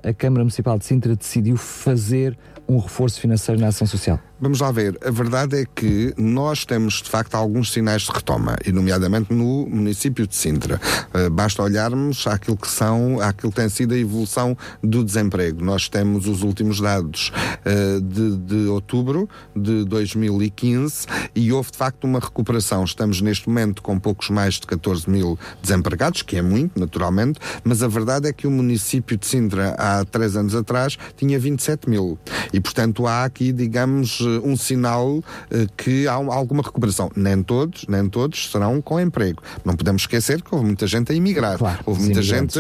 [0.03, 2.37] a Câmara Municipal de Sintra decidiu fazer
[2.69, 4.19] um reforço financeiro na ação social?
[4.43, 4.99] Vamos lá ver.
[5.05, 9.67] A verdade é que nós temos, de facto, alguns sinais de retoma, e nomeadamente no
[9.67, 10.81] município de Sintra.
[11.15, 15.63] Uh, basta olharmos àquilo que são, àquilo que tem sido a evolução do desemprego.
[15.63, 17.31] Nós temos os últimos dados
[17.67, 22.83] uh, de, de outubro de 2015 e houve, de facto, uma recuperação.
[22.83, 27.83] Estamos neste momento com poucos mais de 14 mil desempregados, que é muito, naturalmente, mas
[27.83, 32.19] a verdade é que o município de Sintra, há três anos atrás, tinha 27 mil.
[32.55, 37.11] E, portanto, há aqui, digamos, um sinal eh, que há alguma recuperação.
[37.17, 39.43] Nem todos, nem todos serão com emprego.
[39.65, 41.59] Não podemos esquecer que houve muita gente a emigrar.
[41.59, 42.59] Claro, houve muita gente,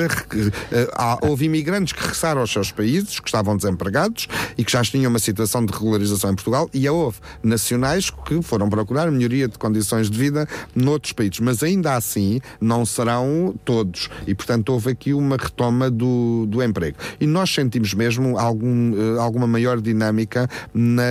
[0.94, 5.11] a, houve imigrantes que regressaram aos seus países, que estavam desempregados e que já tinham
[5.11, 10.11] uma situação de regularização em Portugal e houve nacionais que foram procurar melhoria de condições
[10.11, 11.40] de vida noutros países.
[11.40, 14.09] Mas ainda assim não serão todos.
[14.26, 16.96] E, portanto, houve aqui uma retoma do, do emprego.
[17.20, 21.02] E nós sentimos mesmo algum, eh, alguma maior dinâmica na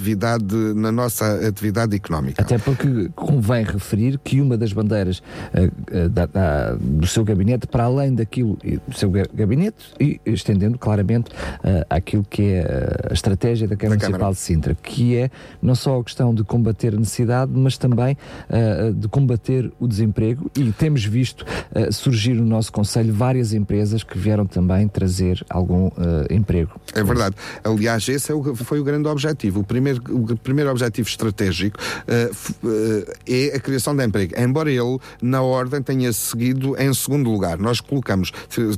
[0.00, 2.42] atividade na nossa atividade económica.
[2.42, 7.84] Até porque convém referir que uma das bandeiras uh, da, da, do seu gabinete, para
[7.84, 8.56] além daquilo
[8.88, 14.06] do seu gabinete, e estendendo claramente uh, aquilo que é a estratégia da Câmara da
[14.06, 14.34] Municipal Câmara.
[14.34, 18.16] de Sintra, que é não só a questão de combater a necessidade, mas também
[18.48, 21.44] uh, de combater o desemprego e temos visto
[21.92, 25.90] surgir no nosso Conselho várias empresas que vieram também trazer algum
[26.30, 26.72] emprego.
[26.94, 27.36] É verdade.
[27.64, 29.60] Aliás, esse é o, foi o grande objetivo.
[29.60, 34.70] O primeiro primeiro, o primeiro objetivo estratégico uh, uh, é a criação de emprego, embora
[34.70, 37.58] ele, na ordem, tenha seguido em segundo lugar.
[37.58, 38.32] Nós colocamos,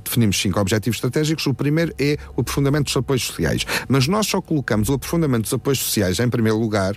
[0.05, 4.41] definimos cinco objetivos estratégicos, o primeiro é o aprofundamento dos apoios sociais, mas nós só
[4.41, 6.97] colocamos o aprofundamento dos apoios sociais em primeiro lugar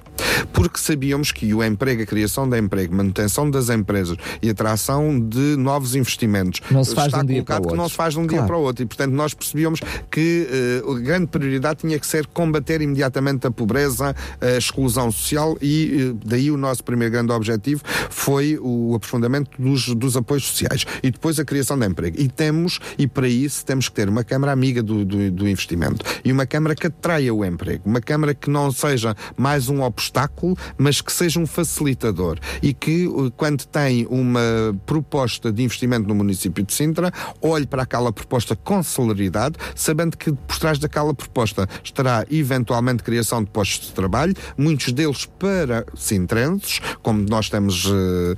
[0.53, 5.55] porque sabíamos que o emprego, a criação de emprego, manutenção das empresas e atração de
[5.57, 7.77] novos investimentos não se faz está um dia colocado que outro.
[7.77, 8.47] não se faz de um dia Claro.
[8.47, 9.79] para o outro e portanto nós percebíamos
[10.11, 14.13] que uh, a grande prioridade tinha que ser combater imediatamente a pobreza, a
[14.57, 20.17] exclusão social e uh, daí o nosso primeiro grande objetivo foi o aprofundamento dos, dos
[20.17, 22.19] apoios sociais e depois a criação de emprego.
[22.19, 26.03] E temos, e para isso temos que ter uma Câmara amiga do, do, do investimento
[26.23, 30.57] e uma Câmara que atraia o emprego, uma Câmara que não seja mais um obstáculo,
[30.77, 36.15] mas que seja um facilitador e que uh, quando tem uma proposta de investimento no
[36.15, 41.67] município de Sintra, olhe para aquela proposta com celeridade, sabendo que por trás daquela proposta
[41.83, 48.35] estará eventualmente criação de postos de trabalho, muitos deles para sintrenses, como nós temos uh,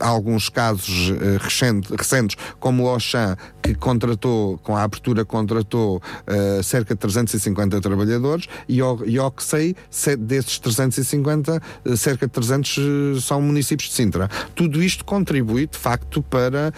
[0.00, 6.62] alguns casos uh, recente, recentes, como o Auchan, que contratou, com a abertura, contratou uh,
[6.62, 12.32] cerca de 350 trabalhadores, e ao, e que sei, se- desses 350, uh, cerca de
[12.32, 14.28] 300 uh, são municípios de Sintra.
[14.54, 16.72] Tudo isto contribui, de facto, para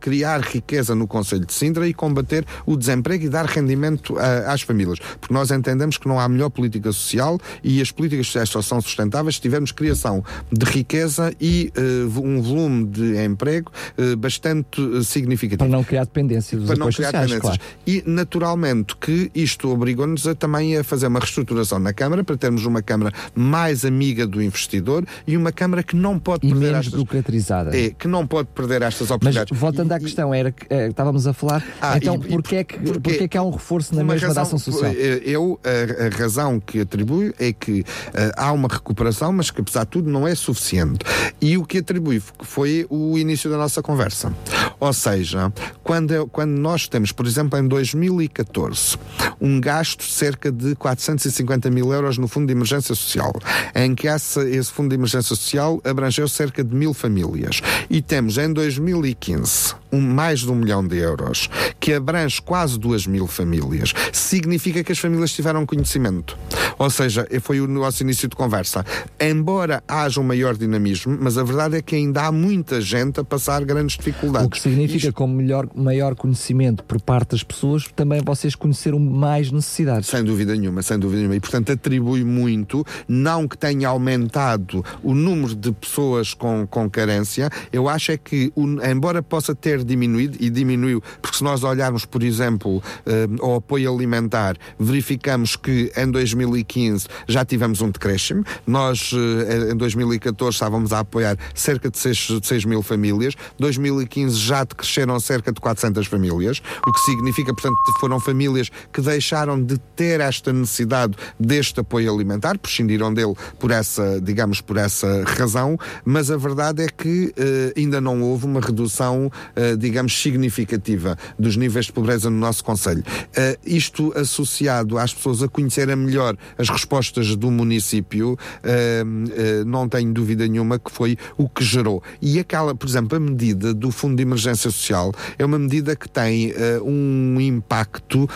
[0.00, 4.62] criar riqueza no Conselho de Sintra e combater o desemprego e dar rendimento a- às
[4.62, 4.98] famílias.
[5.20, 8.80] Porque nós entendemos que não há melhor política social e as políticas sociais só são
[8.80, 15.02] sustentáveis se tivermos criação de riqueza e uh, um volume de emprego uh, bastante uh,
[15.04, 17.56] significativo Para não criar dependência dos para não criar sociais, tendências.
[17.56, 17.60] claro.
[17.86, 22.64] E naturalmente que isto obrigou-nos a, também a fazer uma reestruturação na Câmara para termos
[22.64, 26.86] uma Câmara mais amiga do investidor e uma Câmara que não pode E perder menos
[26.86, 27.76] estas burocratizada.
[27.76, 29.58] é, que não pode perder estas Mas oportunidades.
[29.58, 32.64] voltando E- à questão, era que eh, estávamos a falar, Ah, então e- porquê, é
[32.64, 34.92] que, porque- porquê é que há um reforço na mesma da razão- ação social?
[34.94, 39.60] eh, Eu, a, a razão que atribuo é que eh, há uma recuperação, mas que
[39.60, 41.04] apesar de tudo não é suficiente.
[41.40, 44.32] E o que atribuo foi o início da nossa conversa.
[44.80, 48.96] Ou seja, quando, eu- quando nós temos, por exemplo, em 2014,
[49.40, 53.32] um gasto de cerca de 450 mil euros no Fundo de Emergência Social,
[53.74, 57.60] em que essa, esse Fundo de Emergência Social abrangeu cerca de mil famílias.
[57.90, 61.48] E temos em 2015 um, mais de um milhão de euros,
[61.80, 66.36] que abrange quase duas mil famílias, significa que as famílias tiveram conhecimento.
[66.78, 68.84] Ou seja, foi o nosso início de conversa.
[69.20, 73.24] Embora haja um maior dinamismo, mas a verdade é que ainda há muita gente a
[73.24, 74.46] passar grandes dificuldades.
[74.46, 78.54] O que significa Isto- que com melhor, maior conhecimento por parte das pessoas, também vocês
[78.54, 80.08] conheceram mais necessidades.
[80.08, 81.36] Sem dúvida nenhuma, sem dúvida nenhuma.
[81.36, 87.50] E, portanto, atribui muito, não que tenha aumentado o número de pessoas com, com carência,
[87.72, 88.52] eu acho é que,
[88.90, 93.92] embora possa ter diminuído, e diminuiu, porque se nós olharmos, por exemplo, eh, ao apoio
[93.92, 98.44] alimentar, verificamos que em 2015 já tivemos um decréscimo.
[98.66, 103.34] Nós, eh, em 2014, estávamos a apoiar cerca de 6, mil famílias.
[103.58, 109.62] 2015 já decresceram cerca de 400 famílias, o que significa, portanto, foram famílias que deixaram
[109.62, 115.78] de ter esta necessidade deste apoio alimentar, prescindiram dele por essa, digamos, por essa razão,
[116.04, 121.56] mas a verdade é que eh, ainda não houve uma redução, eh, digamos, significativa dos
[121.56, 123.02] níveis de pobreza no nosso Conselho.
[123.34, 126.97] Eh, isto associado às pessoas a conhecerem melhor as respostas
[127.38, 132.02] do município, eh, eh, não tenho dúvida nenhuma que foi o que gerou.
[132.20, 136.08] E aquela, por exemplo, a medida do Fundo de Emergência Social é uma medida que
[136.08, 138.28] tem eh, um impacto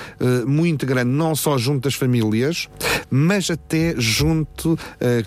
[0.47, 2.69] muito grande, não só junto das famílias,
[3.11, 4.79] mas até junto,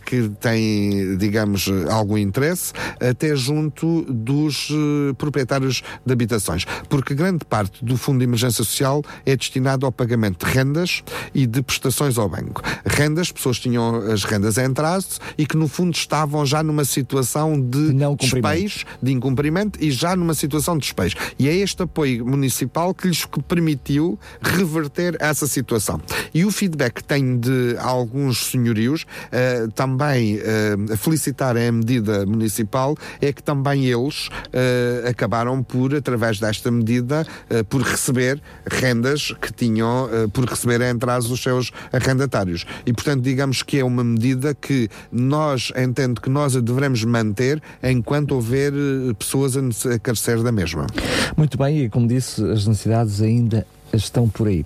[0.06, 4.70] que tem, digamos, algum interesse, até junto dos
[5.18, 6.66] proprietários de habitações.
[6.90, 11.46] Porque grande parte do Fundo de Emergência Social é destinado ao pagamento de rendas e
[11.46, 12.62] de prestações ao banco.
[12.86, 17.60] Rendas, pessoas tinham as rendas em atraso e que no fundo estavam já numa situação
[17.60, 21.16] de não despejo, de incumprimento e já numa situação de despejo.
[21.38, 26.02] E é este apoio municipal que lhes permitiu reverter essa situação.
[26.34, 32.96] E o feedback que tenho de alguns senhorios, eh, também eh, felicitarem a medida municipal,
[33.22, 39.54] é que também eles eh, acabaram por, através desta medida, eh, por receber rendas que
[39.54, 42.66] tinham, por receber em atraso os seus arrendatários.
[42.86, 47.62] E, portanto, digamos que é uma medida que nós, entendo que nós a devemos manter
[47.84, 50.88] enquanto houver eh, pessoas a carecer da mesma.
[51.36, 54.66] Muito bem, e como disse, as necessidades ainda estão por aí.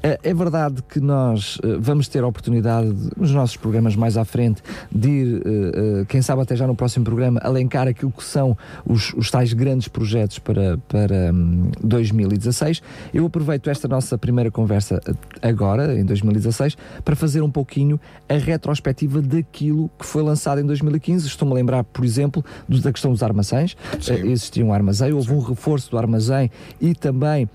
[0.00, 4.16] Uh, é verdade que nós uh, vamos ter a oportunidade, de, nos nossos programas mais
[4.16, 8.24] à frente, de ir, uh, quem sabe até já no próximo programa, alencar aquilo que
[8.24, 12.80] são os, os tais grandes projetos para, para um, 2016.
[13.12, 15.02] Eu aproveito esta nossa primeira conversa
[15.42, 21.26] agora, em 2016, para fazer um pouquinho a retrospectiva daquilo que foi lançado em 2015.
[21.26, 23.76] Estou-me a lembrar, por exemplo, da questão dos armazéns.
[24.24, 27.48] existia um armazém, houve um reforço do armazém e também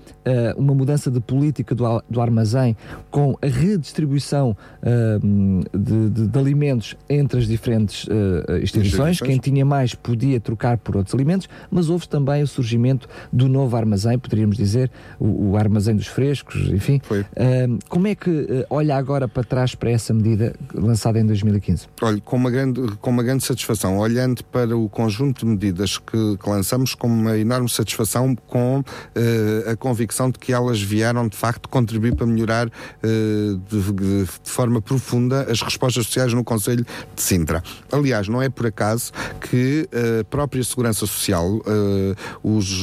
[0.56, 2.35] uma mudança de política do, do armazém
[3.10, 9.20] com a redistribuição uh, de, de, de, alimentos entre as diferentes uh, instituições.
[9.20, 13.76] Quem tinha mais podia trocar por outros alimentos, mas houve também o surgimento do novo
[13.76, 17.00] armazém, poderíamos dizer, o, o armazém dos frescos, enfim.
[17.10, 21.86] Uh, como é que olha agora para trás para essa medida lançada em 2015?
[22.02, 26.36] Olha, com uma grande, com uma grande satisfação, olhando para o conjunto de medidas que,
[26.36, 28.82] que lançamos, com uma enorme satisfação, com
[29.70, 32.70] a convicção de que elas vieram de facto contribuir para melhorar uh,
[33.68, 36.84] de, de, de, forma profunda as respostas sociais no Conselho
[37.14, 37.62] de Sintra.
[37.90, 42.82] Aliás, não é por acaso que a própria Segurança Social, uh, os,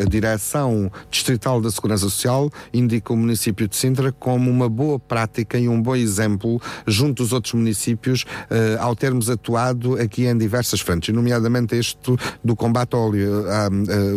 [0.00, 5.58] a Direção Distrital da Segurança Social, indica o município de Sintra como uma boa prática
[5.58, 10.80] e um bom exemplo junto dos outros municípios uh, ao termos atuado aqui em diversas
[10.80, 11.98] frentes, nomeadamente este
[12.44, 13.10] do combate ao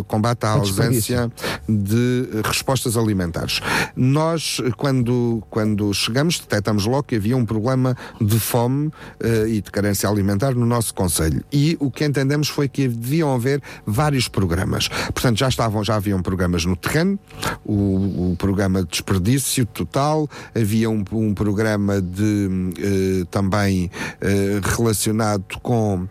[0.07, 1.31] combate à ausência
[1.67, 3.59] de respostas alimentares.
[3.95, 9.71] Nós quando, quando chegamos, detectamos logo que havia um problema de fome uh, e de
[9.71, 11.43] carência alimentar no nosso Conselho.
[11.51, 14.87] E o que entendemos foi que deviam haver vários programas.
[14.87, 17.19] Portanto, já estavam, já haviam programas no terreno,
[17.63, 23.89] o, o programa de desperdício total, havia um, um programa de uh, também
[24.21, 26.07] uh, relacionado com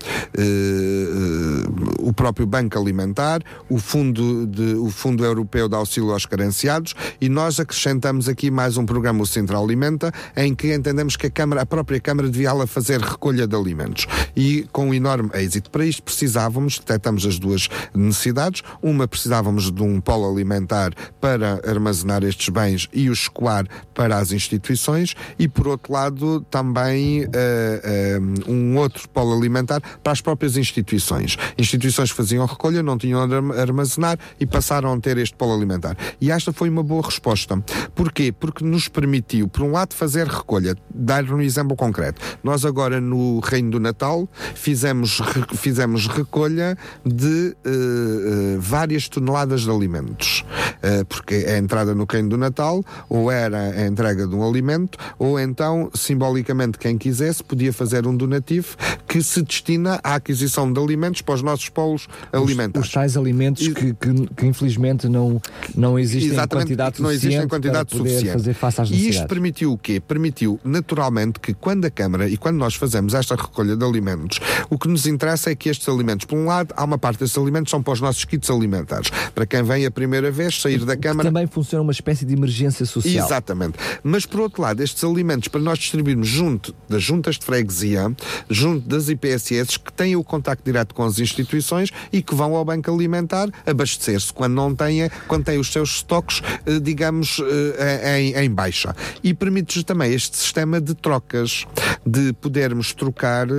[1.98, 7.28] o próprio Banco Alimentar, o Fundo, de, o Fundo Europeu de Auxílio aos Carenciados, e
[7.28, 11.62] nós acrescentamos aqui mais um programa, o Central Alimenta, em que entendemos que a, Câmara,
[11.62, 14.06] a própria Câmara devia fazer recolha de alimentos.
[14.36, 15.70] E com um enorme êxito.
[15.70, 18.62] Para isto precisávamos, detectamos as duas necessidades.
[18.80, 24.32] Uma, precisávamos de um polo alimentar para armazenar estes bens e os escoar para as
[24.32, 30.56] instituições e, por outro lado, também uh, uh, um outro polo alimentar para as próprias
[30.56, 31.36] instituições.
[31.56, 35.96] Instituições que faziam recolha, não tinham onde armazenar e passaram a ter este polo alimentar.
[36.20, 37.62] E esta foi uma boa resposta.
[37.94, 38.29] Porquê?
[38.32, 40.76] Porque nos permitiu, por um lado, fazer recolha.
[40.92, 42.20] Dar um exemplo concreto.
[42.42, 45.20] Nós agora, no Reino do Natal, fizemos,
[45.54, 50.44] fizemos recolha de uh, uh, várias toneladas de alimentos.
[50.78, 54.98] Uh, porque a entrada no Reino do Natal ou era a entrega de um alimento,
[55.18, 58.76] ou então, simbolicamente, quem quisesse podia fazer um donativo
[59.06, 62.86] que se destina à aquisição de alimentos para os nossos polos os, alimentares.
[62.86, 65.40] Os tais alimentos e, que, que, que, infelizmente não,
[65.74, 68.09] não existem em quantidade não existem em quantidade suficiente.
[68.32, 70.00] Fazer face às e isto permitiu o quê?
[70.00, 74.38] Permitiu, naturalmente, que quando a Câmara e quando nós fazemos esta recolha de alimentos,
[74.68, 77.38] o que nos interessa é que estes alimentos, por um lado, há uma parte destes
[77.38, 79.10] alimentos são para os nossos kits alimentares.
[79.34, 81.28] Para quem vem a primeira vez, sair da Câmara.
[81.28, 83.26] Também funciona uma espécie de emergência social.
[83.26, 83.78] Exatamente.
[84.02, 88.14] Mas, por outro lado, estes alimentos, para nós distribuirmos junto das juntas de freguesia,
[88.48, 92.64] junto das IPSS, que têm o contacto direto com as instituições e que vão ao
[92.64, 98.34] banco alimentar abastecer-se quando não têm, quando têm os seus estoques, eh, digamos, eh, em,
[98.34, 98.94] em baixa.
[99.22, 101.66] E permite-nos também este sistema de trocas,
[102.06, 103.54] de podermos trocar uh,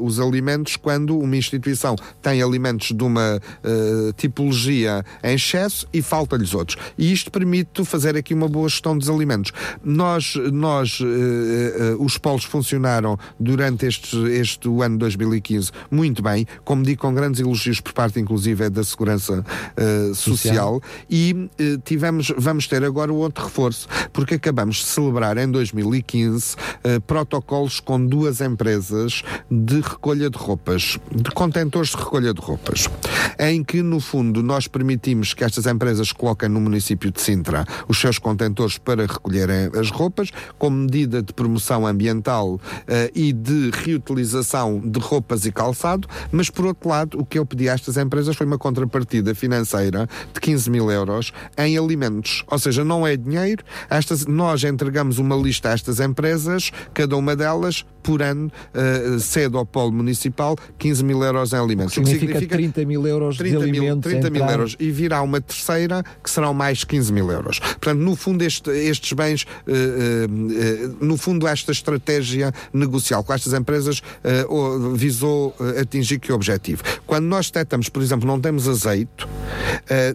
[0.00, 6.54] os alimentos quando uma instituição tem alimentos de uma uh, tipologia em excesso e falta-lhes
[6.54, 6.76] outros.
[6.96, 9.52] E isto permite fazer aqui uma boa gestão dos alimentos.
[9.84, 17.02] Nós, nós uh, os polos funcionaram durante este, este ano 2015 muito bem, como digo,
[17.02, 19.44] com grandes elogios por parte, inclusive, da Segurança
[20.14, 20.82] Social, Social.
[21.10, 21.48] e
[21.84, 23.77] tivemos, vamos ter agora o outro reforço,
[24.12, 30.98] porque acabamos de celebrar em 2015 uh, protocolos com duas empresas de recolha de roupas,
[31.14, 32.88] de contentores de recolha de roupas,
[33.38, 37.98] em que, no fundo, nós permitimos que estas empresas coloquem no município de Sintra os
[37.98, 42.60] seus contentores para recolherem as roupas, como medida de promoção ambiental uh,
[43.14, 47.68] e de reutilização de roupas e calçado, mas, por outro lado, o que eu pedi
[47.68, 52.84] a estas empresas foi uma contrapartida financeira de 15 mil euros em alimentos, ou seja,
[52.84, 58.22] não é dinheiro, estas, nós entregamos uma lista a estas empresas, cada uma delas por
[58.22, 61.94] ano uh, cede ao polo municipal 15 mil euros em alimentos.
[61.94, 64.76] Significa, significa 30 mil euros 30 de mil, alimentos 30 mil euros.
[64.78, 67.58] E virá uma terceira que serão mais 15 mil euros.
[67.58, 73.52] Portanto, no fundo, este, estes bens, uh, uh, no fundo, esta estratégia negocial com estas
[73.52, 74.02] empresas
[74.94, 76.82] visou atingir que objetivo?
[77.06, 79.26] Quando nós detectamos, por exemplo, não temos azeite,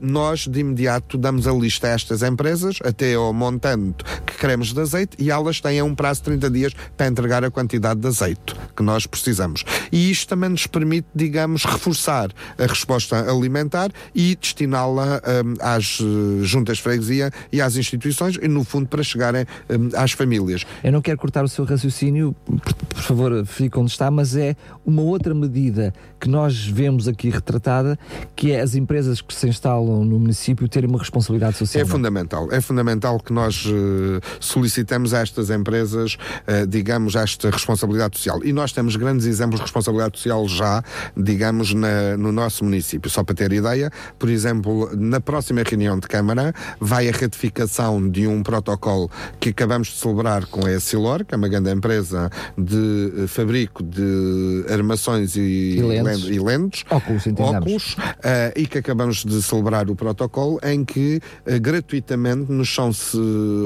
[0.02, 4.82] nós de imediato damos a lista a estas empresas, até ao montante que queremos de
[4.82, 8.56] azeite, e elas têm um prazo de 30 dias para entregar a quantidade de azeite
[8.76, 9.64] que nós precisamos.
[9.92, 16.44] E isto também nos permite, digamos, reforçar a resposta alimentar e destiná-la um, às uh,
[16.44, 20.66] juntas de freguesia e às instituições, e no fundo para chegarem um, às famílias.
[20.84, 24.56] Eu não quero cortar o seu raciocínio, por, por favor, fique onde está, mas é
[24.86, 27.98] uma outra medida que nós vemos aqui retratada,
[28.36, 31.84] que é as empresas que se instalam no município terem uma responsabilidade social.
[31.84, 36.18] É fundamental, é fundamental que nós uh, solicitemos a estas empresas,
[36.48, 37.63] uh, digamos, esta responsabilidade
[38.18, 38.44] social.
[38.44, 40.84] E nós temos grandes exemplos de responsabilidade social já,
[41.16, 43.10] digamos, na, no nosso município.
[43.10, 48.28] Só para ter ideia, por exemplo, na próxima reunião de Câmara vai a ratificação de
[48.28, 49.10] um protocolo
[49.40, 53.84] que acabamos de celebrar com a Essilor, que é uma grande empresa de uh, fabrico
[53.84, 59.90] de armações e, e lentes e lentes, óculos, óculos uh, e que acabamos de celebrar
[59.90, 62.92] o protocolo em que uh, gratuitamente nos são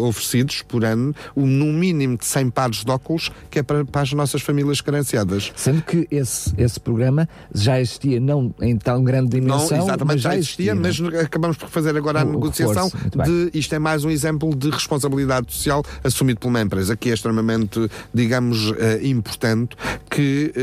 [0.02, 4.02] oferecidos por ano um, no mínimo de 100 pares de óculos que é para, para
[4.02, 5.52] as nossas famílias carenciadas.
[5.56, 10.22] Sendo que esse, esse programa já existia não em tão grande dimensão, não, exatamente, mas
[10.22, 13.80] já existia, existia mas acabamos por fazer agora a o, negociação o de isto é
[13.80, 18.76] mais um exemplo de responsabilidade social assumido por uma empresa que é extremamente, digamos, uh,
[19.04, 19.76] importante
[20.10, 20.54] que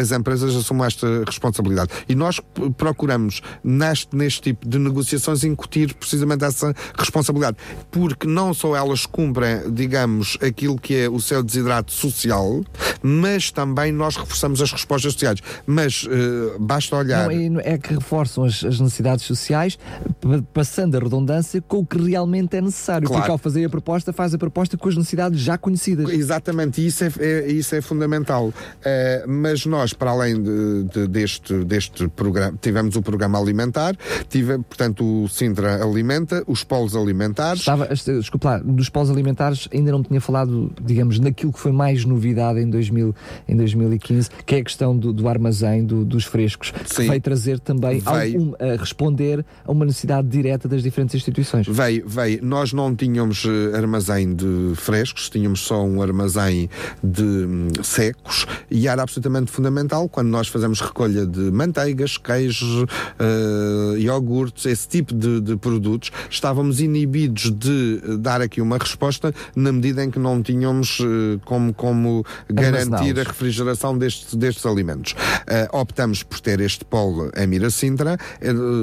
[0.00, 1.90] as empresas assumam esta esta responsabilidade.
[2.08, 2.40] E nós
[2.76, 7.56] procuramos, neste, neste tipo de negociações, incutir precisamente essa responsabilidade,
[7.90, 12.37] porque não só elas cumprem, digamos, aquilo que é o seu desidrato social,
[13.02, 15.40] mas também nós reforçamos as respostas sociais.
[15.66, 17.28] Mas uh, basta olhar.
[17.28, 19.78] Não, é que reforçam as, as, necessidades sociais,
[20.52, 23.06] passando a redundância com o que realmente é necessário.
[23.06, 23.22] Claro.
[23.22, 26.10] Porque ao fazer a proposta, faz a proposta com as necessidades já conhecidas.
[26.10, 28.48] Exatamente, isso é, é isso é fundamental.
[28.48, 28.52] Uh,
[29.28, 32.58] mas nós, para além de, de, deste, deste programa.
[32.60, 33.96] Tivemos o programa alimentar,
[34.28, 37.60] tive, portanto, o Sintra Alimenta, os polos alimentares.
[37.60, 42.04] Estava, desculpa lá, dos polos alimentares ainda não tinha falado, digamos, naquilo que foi mais
[42.04, 42.27] novidade
[42.60, 43.14] em, 2000,
[43.48, 47.02] em 2015, que é a questão do, do armazém, do, dos frescos, Sim.
[47.02, 48.56] que veio trazer também veio.
[48.58, 51.66] A responder a uma necessidade direta das diferentes instituições.
[51.66, 52.44] Veio, veio.
[52.44, 56.68] Nós não tínhamos uh, armazém de frescos, tínhamos só um armazém
[57.02, 63.96] de um, secos e era absolutamente fundamental quando nós fazemos recolha de manteigas, queijos, uh,
[63.96, 70.04] iogurtes, esse tipo de, de, produtos, estávamos inibidos de dar aqui uma resposta na medida
[70.04, 72.17] em que não tínhamos uh, como,
[72.48, 75.12] garantir a refrigeração destes, destes alimentos.
[75.12, 78.16] Uh, optamos por ter este polo em Miracintra,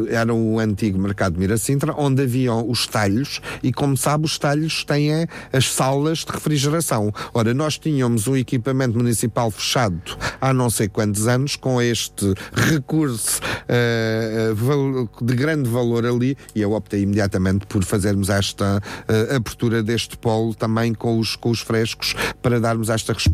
[0.10, 4.84] era o antigo mercado de Miracintra, onde haviam os talhos e, como sabe, os talhos
[4.84, 7.14] têm as salas de refrigeração.
[7.34, 13.40] Ora, nós tínhamos o equipamento municipal fechado há não sei quantos anos, com este recurso
[13.70, 20.18] uh, de grande valor ali e eu optei imediatamente por fazermos esta uh, abertura deste
[20.18, 23.25] polo também com os, com os frescos para darmos esta resposta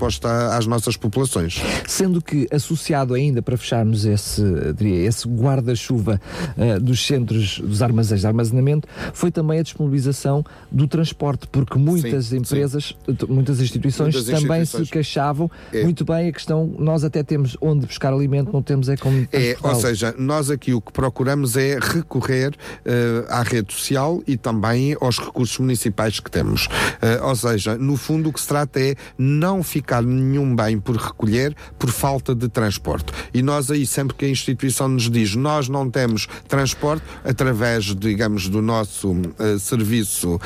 [0.52, 1.62] às nossas populações.
[1.88, 4.42] Sendo que associado ainda para fecharmos esse,
[4.76, 6.20] diria, esse guarda-chuva
[6.58, 12.28] uh, dos centros dos armazéns de armazenamento foi também a disponibilização do transporte, porque muitas
[12.28, 13.16] sim, empresas, sim.
[13.28, 14.88] muitas instituições muitas também instituições.
[14.88, 15.84] se queixavam é.
[15.84, 19.28] muito bem a questão, nós até temos onde buscar alimentos não temos é como.
[19.32, 24.38] É, ou seja, nós aqui o que procuramos é recorrer uh, à rede social e
[24.38, 26.66] também aos recursos municipais que temos.
[26.66, 30.96] Uh, ou seja, no fundo o que se trata é não ficar nenhum bem por
[30.96, 33.12] recolher por falta de transporte.
[33.34, 38.48] E nós aí, sempre que a instituição nos diz nós não temos transporte, através, digamos,
[38.48, 40.40] do nosso uh, serviço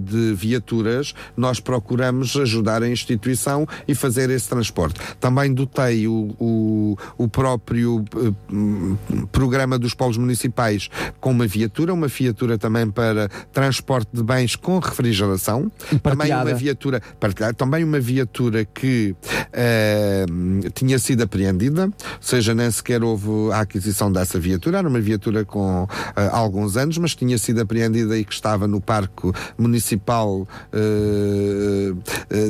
[0.00, 5.00] de viaturas, nós procuramos ajudar a instituição e fazer esse transporte.
[5.20, 6.82] Também dotei o, o
[7.18, 10.88] o, próprio uh, programa dos polos municipais
[11.20, 15.70] com uma viatura, uma viatura também para transporte de bens com refrigeração,
[16.02, 22.70] também uma viatura partilhada, também uma viatura que uh, tinha sido apreendida, ou seja, nem
[22.70, 25.88] sequer houve a aquisição dessa viatura, era uma viatura com uh,
[26.30, 30.46] alguns anos, mas tinha sido apreendida e que estava no parque municipal,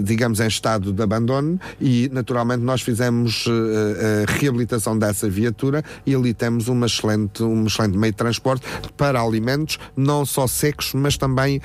[0.05, 3.47] digamos, em estado de abandono e naturalmente nós fizemos
[4.26, 8.66] a reabilitação dessa viatura e ali temos uma excelente, um excelente meio de transporte
[8.97, 11.61] para alimentos, não só secos, mas também uh,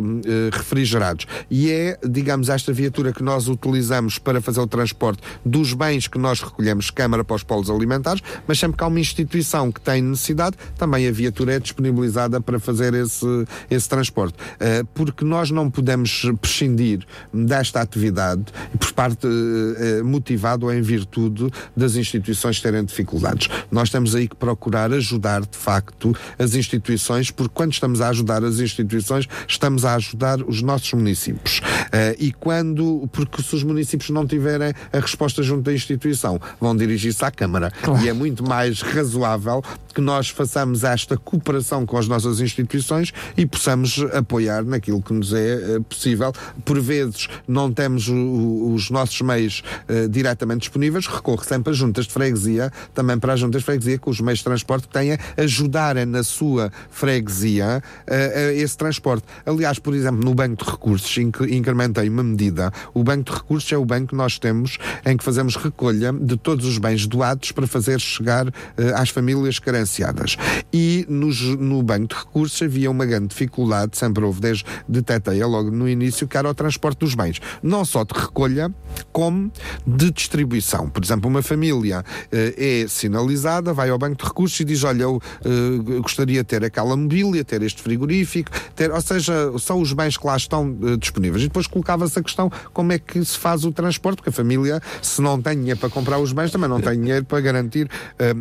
[0.00, 1.26] uh, refrigerados.
[1.50, 6.18] E é, digamos, esta viatura que nós utilizamos para fazer o transporte dos bens que
[6.18, 10.02] nós recolhemos Câmara para os polos alimentares, mas sempre que há uma instituição que tem
[10.02, 13.26] necessidade, também a viatura é disponibilizada para fazer esse,
[13.70, 14.34] esse transporte.
[14.34, 18.44] Uh, porque nós não podemos prescindir desta atividade
[18.78, 23.48] por parte uh, motivado ou em virtude das instituições terem dificuldades.
[23.70, 28.44] Nós temos aí que procurar ajudar, de facto, as instituições, porque quando estamos a ajudar
[28.44, 31.60] as instituições, estamos a ajudar os nossos municípios.
[31.92, 36.74] Uh, e quando, porque se os municípios não tiverem a resposta junto da instituição, vão
[36.74, 37.70] dirigir-se à Câmara.
[37.82, 38.02] Claro.
[38.02, 39.62] E é muito mais razoável
[39.92, 45.32] que nós façamos esta cooperação com as nossas instituições e possamos apoiar naquilo que nos
[45.32, 46.32] é uh, possível.
[46.64, 52.12] Por vezes não temos os nossos meios uh, diretamente disponíveis, recorre sempre a juntas de
[52.12, 56.06] freguesia, também para as juntas de freguesia, com os meios de transporte que tenha, ajudarem
[56.06, 59.24] na sua freguesia uh, esse transporte.
[59.44, 62.72] Aliás, por exemplo, no Banco de Recursos, inc incrementei uma medida.
[62.94, 66.36] O Banco de Recursos é o banco que nós temos em que fazemos recolha de
[66.36, 68.46] todos os bens doados para fazer chegar
[68.94, 70.36] às famílias carenciadas.
[70.72, 75.70] E nos, no Banco de Recursos havia uma grande dificuldade, sempre houve, desde detetei logo
[75.70, 77.40] no início, que era o transporte dos bens.
[77.62, 78.72] Não só de recolha,
[79.12, 79.50] como
[79.86, 80.88] de distribuição.
[80.88, 82.26] Por exemplo, uma família uh,
[82.56, 86.64] é sinalizada, vai ao Banco de Recursos e diz: Olha, eu uh, gostaria de ter
[86.64, 90.96] aquela mobília, ter este frigorífico, ter, ou seja, são os bens que lá estão uh,
[90.96, 91.44] disponíveis.
[91.44, 94.80] E depois colocava-se a questão como é que se faz o transporte, porque a família,
[95.00, 97.88] se não tem dinheiro para comprar os bens, também não tem dinheiro para garantir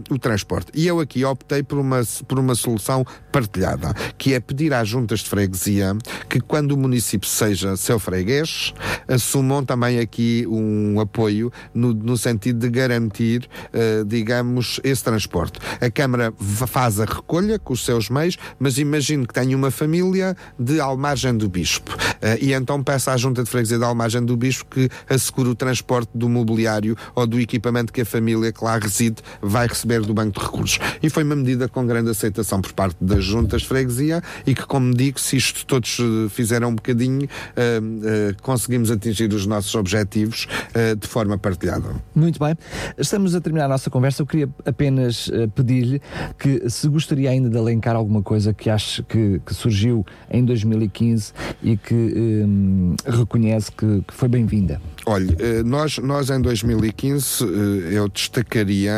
[0.10, 0.72] o transporte.
[0.74, 5.22] E eu aqui optei por uma, por uma solução partilhada, que é pedir às juntas
[5.22, 5.96] de freguesia
[6.30, 8.74] que, quando o município seja seu freguês,
[9.08, 15.60] assumam também aqui um apoio no, no sentido de garantir, uh, digamos, esse transporte.
[15.80, 20.36] A Câmara faz a recolha com os seus meios, mas imagine que tenha uma família
[20.60, 21.94] de Almagem do Bispo.
[21.94, 25.56] Uh, e então peça à Junta de Freguesia de Almagem do Bispo que assegure o
[25.56, 30.14] transporte do mobiliário ou do equipamento que a família que lá reside vai receber do
[30.14, 30.80] Banco de Recursos.
[31.02, 34.66] E foi uma medida com grande aceitação por parte das juntas de freguesia e que,
[34.66, 39.74] como digo, se isto todos eh, fizeram um bocadinho, uh, uh, conseguimos atingir os nossos
[39.76, 41.96] objetivos uh, de forma partilhada.
[42.14, 42.56] Muito bem.
[42.98, 44.22] Estamos a terminar a nossa conversa.
[44.22, 46.02] Eu queria apenas pedir-lhe
[46.38, 51.34] que se gostaria ainda de alencar alguma coisa que acho que, que surgiu em 2015
[51.64, 54.82] e que um, reconhece que, que foi bem-vinda.
[55.06, 55.36] Olha,
[55.66, 57.44] nós, nós em 2015
[57.92, 58.94] eu destacaria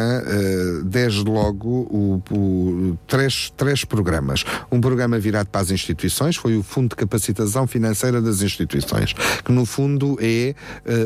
[0.85, 4.43] desde logo o, o, três, três programas.
[4.71, 9.51] Um programa virado para as instituições, foi o Fundo de Capacitação Financeira das Instituições, que
[9.51, 10.55] no fundo é,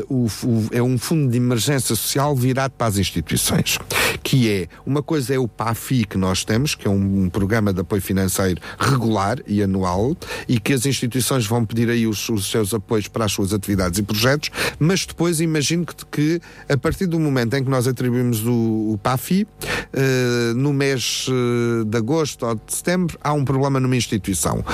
[0.08, 0.26] o,
[0.72, 3.78] é um fundo de emergência social virado para as instituições,
[4.22, 7.72] que é, uma coisa é o PAFI que nós temos, que é um, um programa
[7.72, 10.16] de apoio financeiro regular e anual,
[10.48, 13.98] e que as instituições vão pedir aí os, os seus apoios para as suas atividades
[13.98, 18.44] e projetos, mas depois imagino que, que a partir do momento em que nós atribuímos
[18.44, 23.80] o, o PAFI, uh, no mês uh, de agosto ou de setembro, há um problema
[23.80, 24.64] numa instituição.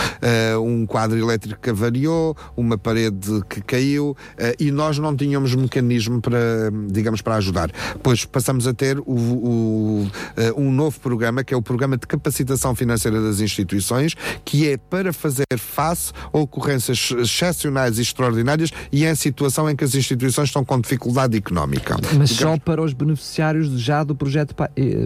[0.62, 4.16] um quadro elétrico que avariou, uma parede que caiu
[4.58, 7.70] e nós não tínhamos mecanismo para, digamos, para ajudar.
[8.02, 10.10] Pois passamos a ter o, o,
[10.56, 14.14] um novo programa, que é o Programa de Capacitação Financeira das Instituições,
[14.44, 19.84] que é para fazer face a ocorrências excepcionais e extraordinárias e em situação em que
[19.84, 21.96] as instituições estão com dificuldade económica.
[22.16, 24.54] Mas digamos, só para os beneficiários já do projeto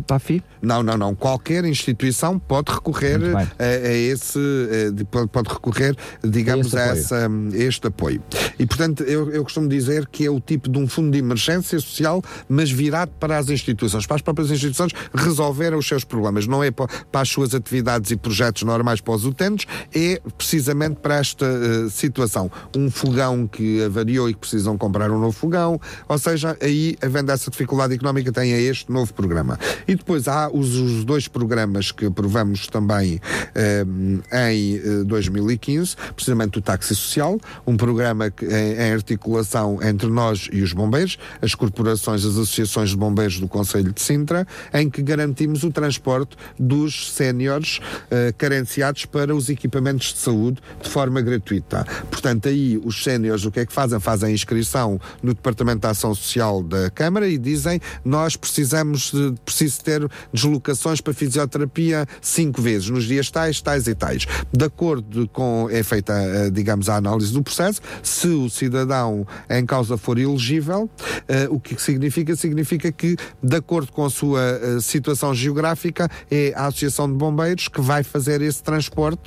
[0.06, 0.42] PAFI?
[0.62, 1.14] Não, não, não.
[1.14, 8.22] Qualquer instituição pode recorrer a, a, esse, a, pode recorrer, digamos, a, essa, este apoio.
[8.58, 11.78] E, portanto, eu, eu costumo dizer que é o tipo de um fundo de emergência
[11.80, 16.46] social, mas virado para as instituições, para as próprias instituições resolverem os seus problemas.
[16.46, 20.96] Não é para, para as suas atividades e projetos normais para os utentes, é precisamente
[20.96, 22.50] para esta uh, situação.
[22.76, 27.30] Um fogão que avariou e que precisam comprar um novo fogão, ou seja, aí, havendo
[27.30, 29.58] essa dificuldade económica, tem este novo programa.
[29.86, 36.58] E depois há os, os dois programas que aprovamos também uh, em 2015, eh, precisamente
[36.58, 41.54] o táxi social, um programa que, em, em articulação entre nós e os bombeiros, as
[41.54, 47.12] corporações, as associações de bombeiros do Conselho de Sintra, em que garantimos o transporte dos
[47.12, 51.86] séniores uh, carenciados para os equipamentos de saúde de forma gratuita.
[52.10, 54.00] Portanto, aí os séniores o que é que fazem?
[54.00, 59.82] Fazem inscrição no Departamento da Ação Social da Câmara e dizem nós precisamos de, preciso
[59.82, 64.26] ter deslocação internações para fisioterapia cinco vezes, nos dias tais, tais e tais.
[64.52, 69.66] De acordo com, é feita, eh, digamos, a análise do processo, se o cidadão em
[69.66, 72.36] causa for elegível, uh, o que significa?
[72.36, 77.68] Significa que, de acordo com a sua uh, situação geográfica, é a Associação de Bombeiros
[77.68, 79.22] que vai fazer esse transporte,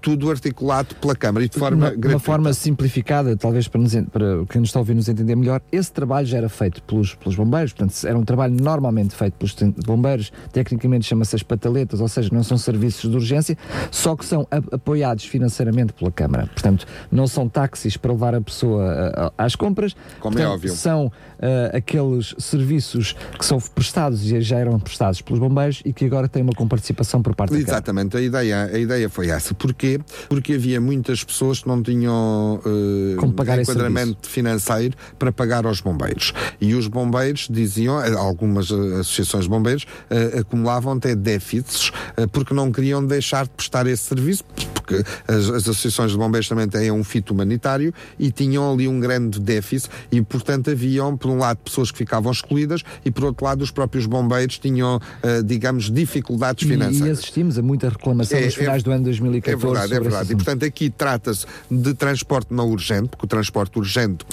[0.00, 4.44] tudo articulado pela Câmara e de forma uma, uma forma simplificada, talvez para, nos, para
[4.48, 7.36] quem nos está a ouvir nos entender melhor, esse trabalho já era feito pelos, pelos
[7.36, 9.54] bombeiros, portanto, era um trabalho normalmente feito pelos
[9.84, 13.56] bombeiros, tecnicamente chama-se as pataletas, ou seja, não são serviços de urgência,
[13.90, 16.46] só que são apoiados financeiramente pela Câmara.
[16.46, 20.74] Portanto, não são táxis para levar a pessoa às compras, Como é portanto, óbvio.
[20.74, 26.04] são uh, aqueles serviços que são prestados e já eram prestados pelos bombeiros e que
[26.04, 27.72] agora têm uma comparticipação por parte da Câmara.
[27.72, 29.54] Exatamente, a ideia, a ideia foi essa.
[29.54, 30.00] Porquê?
[30.28, 35.80] Porque havia muitas pessoas que não tinham uh, Como pagar enquadramento financeiro para pagar aos
[35.80, 36.32] bombeiros.
[36.60, 41.90] E os bombeiros diziam, eh, algumas uh, associações de bombeiros uh, acumulavam até déficits
[42.32, 46.68] porque não queriam deixar de prestar esse serviço, porque as, as associações de bombeiros também
[46.68, 51.38] têm um fito humanitário e tinham ali um grande déficit e, portanto, haviam, por um
[51.38, 55.00] lado, pessoas que ficavam excluídas e, por outro lado, os próprios bombeiros tinham,
[55.44, 57.06] digamos, dificuldades financeiras.
[57.06, 59.54] E, e assistimos a muita reclamação É, nos finais é- do ano 2014.
[59.54, 60.32] É verdade, é verdade.
[60.32, 64.24] E portanto aqui trata-se de transporte não urgente, porque o transporte urgente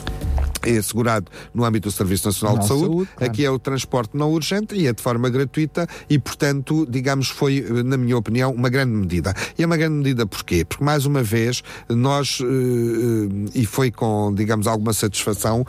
[0.64, 2.86] é assegurado no âmbito do Serviço Nacional de Não, Saúde.
[2.86, 3.32] saúde, claro.
[3.32, 7.66] Aqui é o transporte não urgente e é de forma gratuita e, portanto, digamos, foi,
[7.68, 9.34] eh, na minha opinião, uma grande medida.
[9.58, 10.64] E é uma grande medida porquê?
[10.64, 15.66] Porque, mais uma vez, nós, eh, eh, e foi com, digamos, alguma satisfação,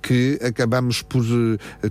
[0.00, 1.22] que acabamos por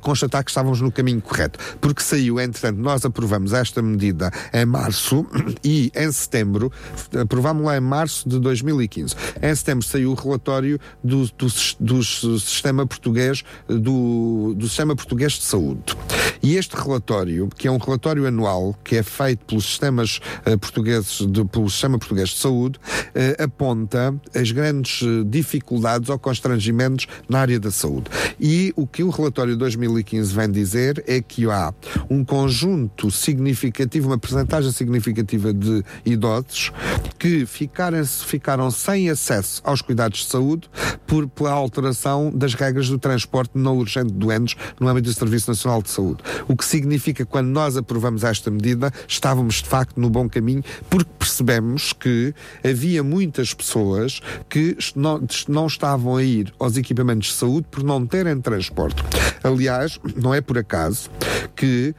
[0.02, 1.60] constatar que estávamos no caminho correto.
[1.80, 5.26] Porque saiu, entretanto, nós aprovamos esta medida em março
[5.64, 6.72] e em setembro,
[7.20, 9.16] aprovámos lá em março de 2015.
[9.42, 11.48] Em setembro saiu o relatório do, do,
[11.80, 15.96] do sistema português do, do sistema português de saúde.
[16.44, 21.26] E este relatório, que é um relatório anual que é feito pelos sistemas eh, portugueses,
[21.28, 22.80] de, pelo sistema português de saúde,
[23.14, 28.10] eh, aponta as grandes eh, dificuldades ou constrangimentos na área da saúde.
[28.40, 31.74] E o que o relatório de 2015 vem dizer é que há
[32.10, 36.72] um conjunto significativo, uma percentagem significativa de idosos
[37.20, 40.70] que ficaram, ficaram sem acesso aos cuidados de saúde
[41.06, 45.52] por, pela alteração das regras do transporte não urgente de doentes no âmbito do Serviço
[45.52, 46.24] Nacional de Saúde.
[46.48, 50.64] O que significa que quando nós aprovamos esta medida, estávamos de facto no bom caminho,
[50.90, 57.34] porque percebemos que havia muitas pessoas que não, não estavam a ir aos equipamentos de
[57.34, 59.04] saúde por não terem transporte.
[59.44, 61.10] Aliás, não é por acaso
[61.56, 61.94] que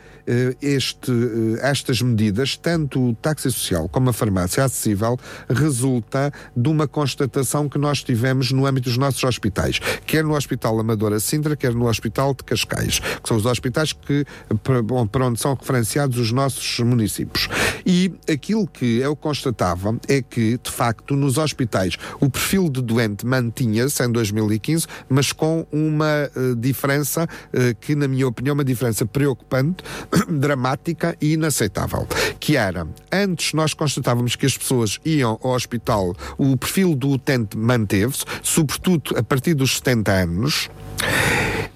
[0.61, 5.18] este, eh, estas medidas, tanto o táxi social como a farmácia acessível,
[5.49, 10.79] resulta de uma constatação que nós tivemos no âmbito dos nossos hospitais, quer no Hospital
[10.79, 14.25] Amadora Sintra, quer no Hospital de Cascais, que são os hospitais que,
[14.62, 17.49] para, onde são referenciados os nossos municípios.
[17.85, 23.27] E aquilo que eu constatava é que, de facto, nos hospitais o perfil de doente
[23.27, 28.64] mantinha-se em 2015, mas com uma eh, diferença eh, que, na minha opinião, é uma
[28.64, 29.83] diferença preocupante,
[30.29, 32.07] dramática e inaceitável.
[32.39, 37.57] Que era, antes nós constatávamos que as pessoas iam ao hospital, o perfil do utente
[37.57, 40.71] manteve-se, sobretudo a partir dos 70 anos.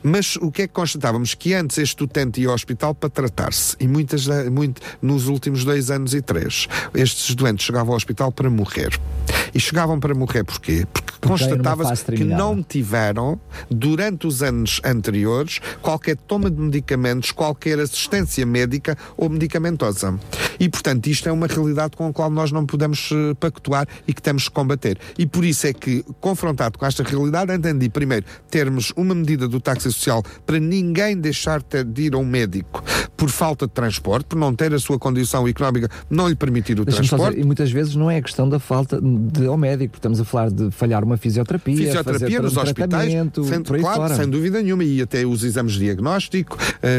[0.09, 1.35] Mas o que é que constatávamos?
[1.35, 3.75] Que antes este utente ia ao hospital para tratar-se.
[3.81, 8.49] E muitas, muito, nos últimos dois anos e três, estes doentes chegavam ao hospital para
[8.49, 8.97] morrer.
[9.53, 10.87] E chegavam para morrer porquê?
[10.93, 13.41] Porque Porque constatava-se que não tiveram,
[13.71, 20.19] durante os anos anteriores, qualquer toma de medicamentos, qualquer assistência médica ou medicamentosa.
[20.59, 24.15] E, portanto, isto é uma realidade com a qual nós não podemos eh, pactuar e
[24.15, 24.99] que temos que combater.
[25.19, 29.61] E por isso é que, confrontado com esta realidade, entendi, primeiro, termos uma medida do
[29.61, 32.85] táxi social para ninguém deixar de ir a um médico
[33.17, 36.85] por falta de transporte, por não ter a sua condição económica, não lhe permitir o
[36.85, 37.31] transporte.
[37.31, 40.21] dizer, e muitas vezes não é a questão da falta de ao médico, porque estamos
[40.21, 44.15] a falar de falhar uma fisioterapia, Fisioterapia nos tra- hospitais, sem, aí claro, fora.
[44.17, 46.59] sem dúvida nenhuma, e até os exames de diagnóstico,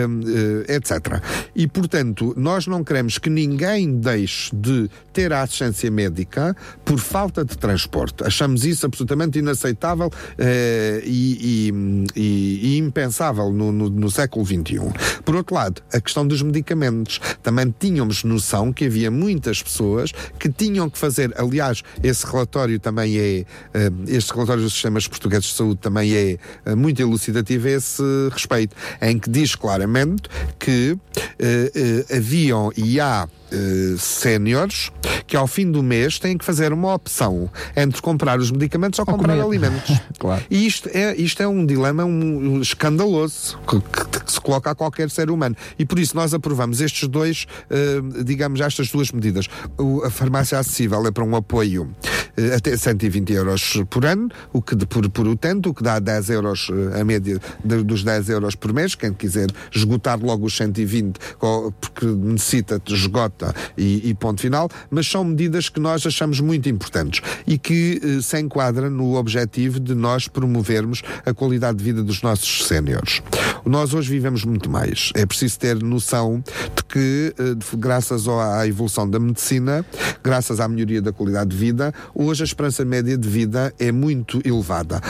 [0.09, 0.22] hum,
[0.68, 1.22] eh, etc.
[1.55, 6.55] E, portanto, nós não queremos que ninguém deixe de ter a assistência médica
[6.86, 8.24] por falta de transporte.
[8.24, 14.80] Achamos isso absolutamente inaceitável eh, e, e- e- e impensável no, no- no século XXI.
[15.24, 17.20] Por outro lado, a questão dos medicamentos.
[17.43, 23.18] Também tínhamos noção que havia muitas pessoas que tinham que fazer, aliás, esse relatório também
[23.18, 27.72] é, eh, este relatório dos sistemas portugueses de saúde também é eh, muito elucidativo a
[27.72, 30.24] esse respeito, em que diz claramente
[30.58, 30.97] que
[31.39, 31.72] eh,
[32.10, 34.91] eh, haviam e há eh, séniores
[35.26, 39.06] que ao fim do mês têm que fazer uma opção entre comprar os medicamentos ou,
[39.08, 39.45] Ou comprar comer.
[39.45, 39.98] alimentos.
[40.18, 40.43] Claro.
[40.50, 44.72] E isto é, isto é um dilema um, um escandaloso que, que- que se coloca
[44.72, 45.56] a qualquer ser humano.
[45.80, 49.48] E por isso nós aprovamos estes dois, eh, digamos, estas duas medidas.
[49.78, 51.89] O- a farmácia acessível é para um apoio
[52.36, 56.00] eh, até 120 euros por ano, o que de, por, por utente, o que dá
[56.00, 56.70] 10 euros,
[57.00, 58.95] a média de- dos 10 euros por mês.
[58.95, 63.37] Quem quiser esgotar logo os 120, co- porque necessita, esgota
[63.78, 64.70] e, e ponto final.
[64.90, 69.80] Mas são medidas que nós achamos muito importantes e que eh, se enquadra no objetivo
[69.80, 73.22] de nós promovermos a qualidade de vida dos nossos séniores.
[73.66, 75.12] Nós hoje vivemos muito mais.
[75.16, 76.44] É preciso ter noção
[76.76, 79.86] de que, eh, graças à evolução da medicina,
[80.24, 84.42] graças à melhoria da qualidade de vida, hoje a esperança média de vida é muito
[84.46, 85.02] elevada.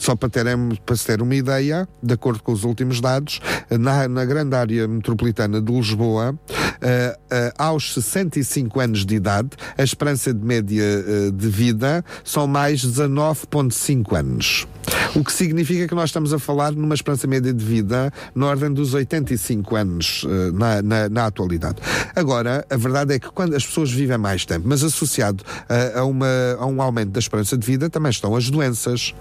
[0.00, 4.24] Só para, terem, para ter uma ideia, de acordo com os últimos dados, na, na
[4.24, 6.38] grande área metropolitana de Lisboa,
[6.80, 12.46] eh, eh, aos 65 anos de idade, a esperança de média eh, de vida são
[12.46, 14.66] mais 19,5 anos.
[15.14, 18.72] O que significa que nós estamos a falar numa esperança média de vida na ordem
[18.72, 21.76] dos 85 anos eh, na, na, na atualidade.
[22.14, 26.04] Agora, a verdade é que quando as pessoas vivem mais tempo, mas associado a, a
[26.04, 26.26] uma,
[26.58, 29.14] a um aumento da esperança de vida, também estão as doenças.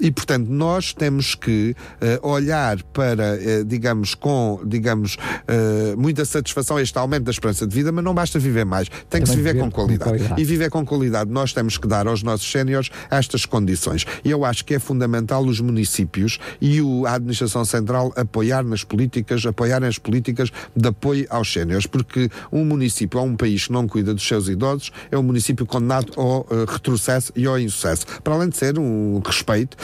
[0.00, 6.78] E, portanto, nós temos que eh, olhar para, eh, digamos, com, digamos, eh, muita satisfação
[6.78, 9.36] este aumento da esperança de vida, mas não basta viver mais, tem que se Também
[9.36, 10.10] viver viver com com qualidade.
[10.10, 10.40] qualidade.
[10.40, 14.04] E viver com qualidade, nós temos que dar aos nossos séniores estas condições.
[14.24, 18.84] E eu acho que é fundamental os municípios e o- a administração central apoiar nas
[18.84, 23.72] políticas, apoiarem as políticas de apoio aos séniores, porque um município ou um país que
[23.72, 28.06] não cuida dos seus idosos é um município condenado ao eh, retrocesso e ao insucesso.
[28.22, 29.76] Para além de ser um respeito,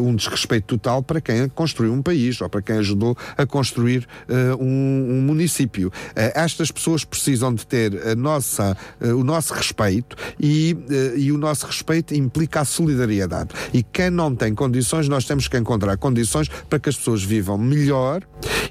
[0.00, 4.54] um desrespeito total para quem construiu um país ou para quem ajudou a construir eh,
[4.60, 5.90] um, um município.
[6.14, 11.32] Eh, estas pessoas precisam de ter a nossa, eh, o nosso respeito e, eh, e
[11.32, 13.50] o nosso respeito implica a solidariedade.
[13.72, 17.56] E quem não tem condições, nós temos que encontrar condições para que as pessoas vivam
[17.56, 18.22] melhor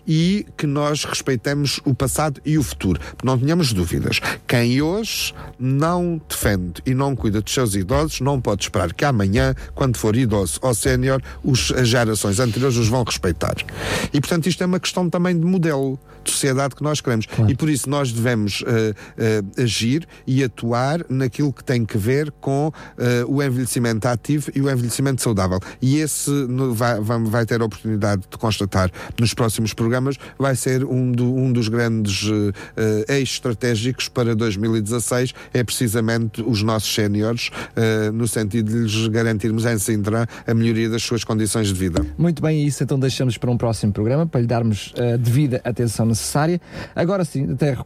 [0.07, 2.99] e que nós respeitemos o passado e o futuro.
[3.24, 4.19] Não tenhamos dúvidas.
[4.47, 9.55] Quem hoje não defende e não cuida dos seus idosos, não pode esperar que amanhã,
[9.74, 11.22] quando for idoso ou sénior,
[11.76, 13.55] as gerações anteriores os vão respeitar.
[14.13, 17.26] E, portanto, isto é uma questão também de modelo de sociedade que nós queremos.
[17.47, 22.32] E por isso nós devemos eh, eh, agir e atuar naquilo que tem que ver
[22.39, 25.59] com eh, o envelhecimento ativo e o envelhecimento saudável.
[25.82, 26.30] E esse
[26.74, 31.51] vai, vai, ter a oportunidade de constatar nos próximos programas, vai ser um, do- um
[31.51, 32.30] dos grandes
[32.78, 39.07] eh, eixos estratégicos para 2016, é precisamente os nossos séniores, eh, no sentido de lhes
[39.07, 42.05] garantirmos em Sintra a melhoria das suas condições de vida.
[42.18, 46.05] Muito bem, isso então deixamos para um próximo programa para lhe darmos a devida atenção
[46.05, 46.59] necessária.
[46.95, 47.78] Agora sim, até eh,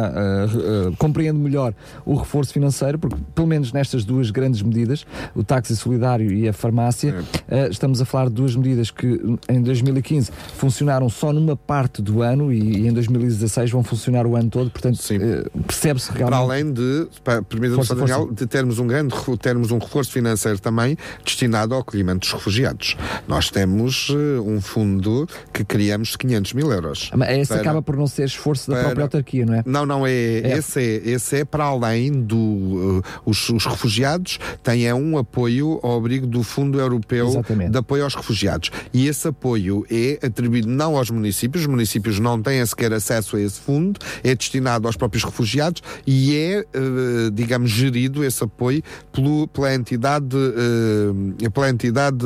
[0.00, 1.74] já re- eh, compreendo melhor
[2.04, 6.52] o reforço financeiro, porque pelo menos nestas duas grandes medidas, o táxi solidário e a
[6.52, 7.14] farmácia,
[7.48, 12.22] eh, estamos a falar de duas medidas que em 2015 funcionaram só numa parte do
[12.22, 14.98] ano e, e em 2016 vão funcionar o ano todo, portanto
[15.66, 16.40] percebe-se Para realmente.
[16.42, 17.06] além de,
[17.48, 18.34] permita-me só, Daniel, força.
[18.34, 22.96] de termos um grande termos um reforço financeiro também destinado ao acolhimento dos refugiados.
[23.26, 27.10] Nós temos um fundo que criamos de 500 mil euros.
[27.16, 29.62] Mas Esse para- acaba por não ser esforço da para- própria autarquia, não é?
[29.66, 30.58] Não, não, é, É.
[30.58, 32.36] Esse, é esse é para além do.
[32.36, 37.70] uh, os, os refugiados têm é um apoio ao abrigo do Fundo Europeu Exatamente.
[37.72, 38.70] de Apoio aos Refugiados.
[38.92, 43.40] E esse apoio é atribuído não aos municípios, os municípios não têm sequer acesso a
[43.40, 48.82] esse fundo, é destinado aos próprios refugiados e é, uh, digamos, gerido esse apoio
[49.12, 52.24] pelo, pela entidade, uh, pela entidade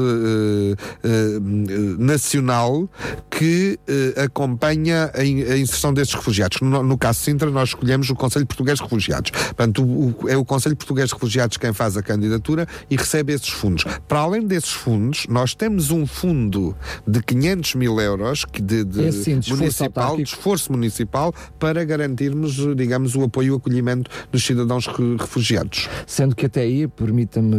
[1.98, 2.88] nacional
[3.30, 3.78] que
[4.22, 6.60] acompanha a, in- a inserção desses refugiados.
[6.60, 9.30] No, no caso de Nós escolhemos o Conselho Português de Refugiados.
[9.30, 13.32] Portanto, o- o- é o Conselho Português de Refugiados quem faz a candidatura e recebe
[13.32, 13.84] esses fundos.
[14.08, 16.76] Para além desses fundos, nós temos um fundo
[17.06, 21.34] de 500 mil euros que de, de Esse sim, de esforço municipal, de esforço municipal
[21.58, 25.88] para garantirmos, digamos, o apoio e o acolhimento dos cidadãos re- refugiados.
[26.06, 27.54] Sendo que até aí, permita-me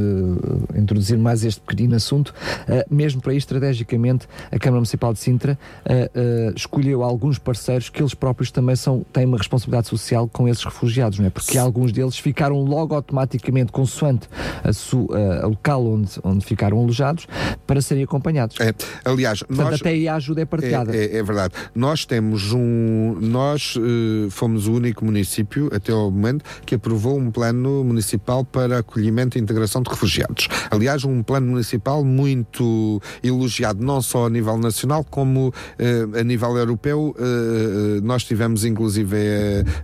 [0.75, 2.33] eh, introduzir mais este pequenino assunto,
[2.67, 7.89] eh, mesmo para ir estrategicamente, a Câmara Municipal de Sintra eh, eh, escolheu alguns parceiros
[7.89, 11.29] que eles próprios também são, têm uma responsabilidade social com esses refugiados, não é?
[11.29, 14.27] Porque alguns deles ficaram logo automaticamente, consoante
[14.63, 15.07] a, su,
[15.43, 17.27] a local onde, onde ficaram alojados,
[17.65, 18.57] para serem acompanhados.
[18.59, 18.73] É,
[19.03, 20.95] aliás, Portanto, nós, até aí a ajuda é partilhada.
[20.95, 21.53] É, é, é verdade.
[21.73, 23.17] Nós temos um.
[23.19, 28.79] Nós uh, fomos o único município, até ao momento, que aprovou um plano municipal para
[28.79, 30.47] acolhimento e integração de refugiados.
[30.69, 36.55] Aliás, um plano municipal muito elogiado, não só a nível nacional, como uh, a nível
[36.57, 37.15] europeu.
[37.17, 39.17] Uh, nós tivemos, inclusive,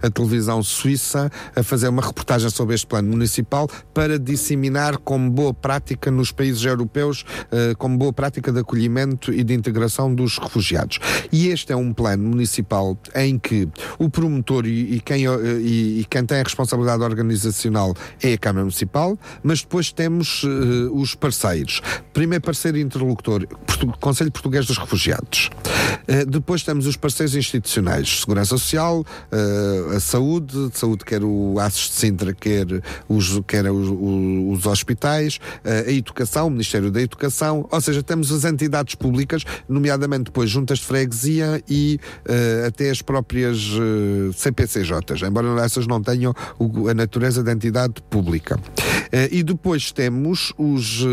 [0.01, 5.53] a, televisão suíça a fazer uma reportagem sobre este plano municipal para disseminar como boa
[5.53, 7.25] prática nos países europeus,
[7.77, 10.99] como boa prática de acolhimento e de integração dos refugiados.
[11.31, 13.67] E este é um plano municipal em que
[13.97, 19.17] o promotor e, quem, e, e, quem tem a responsabilidade organizacional é a Câmara Municipal,
[19.43, 21.81] mas depois temos uh, os parceiros.
[22.13, 23.47] Primeiro parceiro interlocutor,
[23.99, 25.49] Conselho Português dos Refugiados.
[26.07, 31.89] Uh, depois temos os parceiros institucionais, Segurança Social, uh, a Saúde, saúde quer o ASES
[31.89, 32.67] de Sintra, quer
[33.07, 38.31] os, quer os, os, os hospitais, a Educação, o Ministério da Educação, ou seja, temos
[38.31, 41.99] as entidades públicas, nomeadamente depois juntas de freguesia e
[42.65, 43.57] até as próprias
[44.35, 46.33] CPCJs, embora essas não tenham
[46.89, 48.59] a natureza de entidade pública.
[49.31, 51.05] E depois temos os,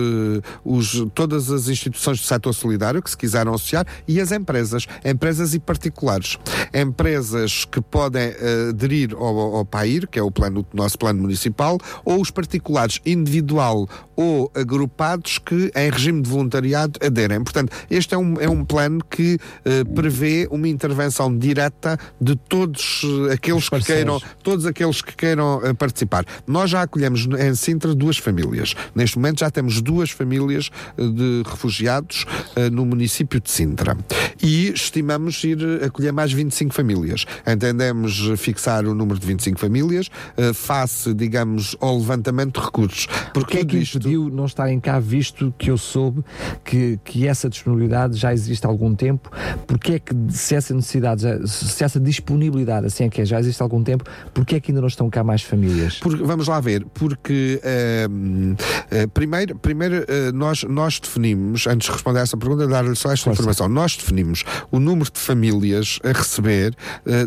[0.64, 5.54] os, todas as instituições do setor solidário que se quiseram associar e as empresas, empresas
[5.54, 6.38] e particulares.
[6.74, 8.32] Empresas que podem
[8.70, 13.00] aderir ao, ao PAIR, que é o, plano, o nosso plano municipal, ou os particulares
[13.04, 17.42] individual ou agrupados que em regime de voluntariado aderem.
[17.42, 23.04] Portanto, este é um, é um plano que uh, prevê uma intervenção direta de todos
[23.04, 26.24] uh, aqueles que queiram, todos aqueles que queiram uh, participar.
[26.46, 28.74] Nós já acolhemos em Sintra duas famílias.
[28.92, 32.24] Neste momento já temos duas famílias de refugiados
[32.72, 33.96] no município de Sintra.
[34.42, 37.24] E estimamos ir acolher mais 25 famílias.
[37.46, 40.10] Entendemos fixar o número de 25 famílias
[40.54, 43.06] face, digamos, ao levantamento de recursos.
[43.32, 43.98] Porque é que isto...
[43.98, 46.24] impediu não estarem cá, visto que eu soube
[46.64, 49.30] que, que essa disponibilidade já existe há algum tempo,
[49.66, 53.60] porque é que se essa necessidade, se essa disponibilidade assim é que é, já existe
[53.60, 55.98] há algum tempo, porque é que ainda não estão cá mais famílias?
[55.98, 61.92] Porque, vamos lá ver, porque uh, uh, primeiro, primeiro uh, nós, nós definimos, antes de
[61.92, 63.40] responder a essa pergunta, dar-lhe só esta Força.
[63.40, 66.74] informação, nós definimos o número de famílias a receber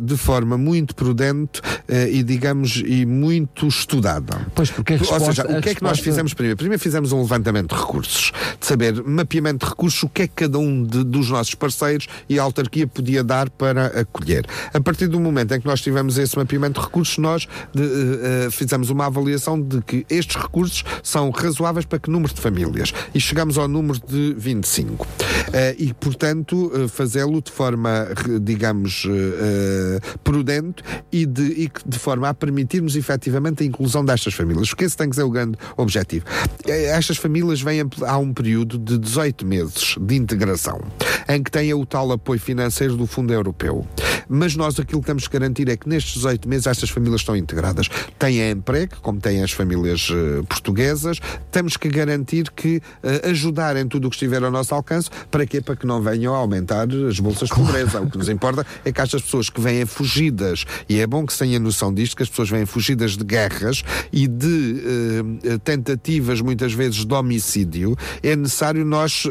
[0.01, 1.61] de forma muito prudente
[2.11, 4.45] e digamos e muito estudada.
[4.53, 5.87] Pois, porque a resposta, Ou seja, o que é que resposta...
[5.87, 6.57] nós fizemos primeiro?
[6.57, 10.33] Primeiro fizemos um levantamento de recursos, de saber mapeamento de recursos, o que é que
[10.35, 14.45] cada um de, dos nossos parceiros e a autarquia podia dar para acolher.
[14.73, 18.51] A partir do momento em que nós tivemos esse mapeamento de recursos, nós de, uh,
[18.51, 23.19] fizemos uma avaliação de que estes recursos são razoáveis para que número de famílias e
[23.19, 25.07] chegamos ao número de 25.
[25.49, 28.07] Uh, e, portanto, uh, fazê-lo de forma,
[28.41, 29.07] digamos,
[30.23, 34.95] prudente e de, e de forma a permitirmos efetivamente a inclusão destas famílias, porque esse
[34.95, 36.25] tem que ser o grande objetivo.
[36.65, 40.81] Estas famílias vêm há um período de 18 meses de integração,
[41.27, 43.85] em que têm o tal apoio financeiro do Fundo Europeu.
[44.33, 47.35] Mas nós aquilo que temos que garantir é que nestes 18 meses estas famílias estão
[47.35, 47.89] integradas.
[48.17, 51.19] Têm emprego, como têm as famílias uh, portuguesas,
[51.51, 55.45] temos que garantir que uh, ajudar em tudo o que estiver ao nosso alcance, para
[55.45, 55.61] quê?
[55.61, 58.01] Para que não venham a aumentar as bolsas de pobreza.
[58.01, 61.33] o que nos importa é que estas pessoas que vêm fugidas, e é bom que
[61.33, 64.83] se tenha noção disto, que as pessoas vêm fugidas de guerras e de
[65.47, 69.23] uh, tentativas muitas vezes de homicídio, é necessário nós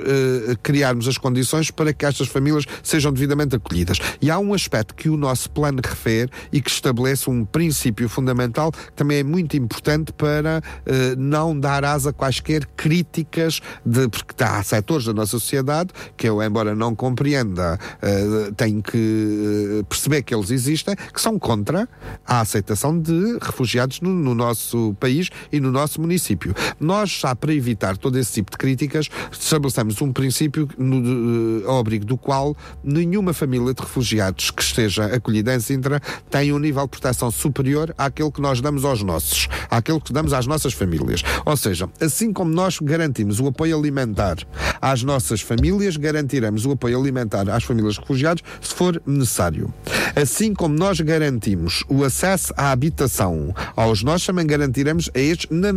[0.62, 3.98] criarmos as condições para que estas famílias sejam devidamente acolhidas.
[4.20, 8.72] E há um aspecto que o nosso plano refere e que estabelece um princípio fundamental
[8.72, 14.42] que também é muito importante para uh, não dar asa a quaisquer críticas de porque
[14.42, 20.22] há setores da nossa sociedade que eu, embora não compreenda, uh, tenho que uh, perceber
[20.22, 21.88] que eles existem, que são contra
[22.26, 26.54] a aceitação de refugiados no, no nosso país e no nosso município.
[26.78, 32.04] Nós, já para evitar todo esse tipo de críticas, estabelecemos um princípio no, ao abrigo
[32.04, 36.88] do qual nenhuma família de refugiados que esteja acolhida em Sintra tem um nível de
[36.88, 41.22] proteção superior àquele que nós damos aos nossos, àquele que damos às nossas famílias.
[41.44, 44.36] Ou seja, assim como nós garantimos o apoio alimentar
[44.80, 49.72] às nossas famílias, garantiremos o apoio alimentar às famílias de refugiados se for necessário.
[50.14, 55.68] Assim como nós garantimos o acesso à habitação aos nossos, também garantiremos a estes, na,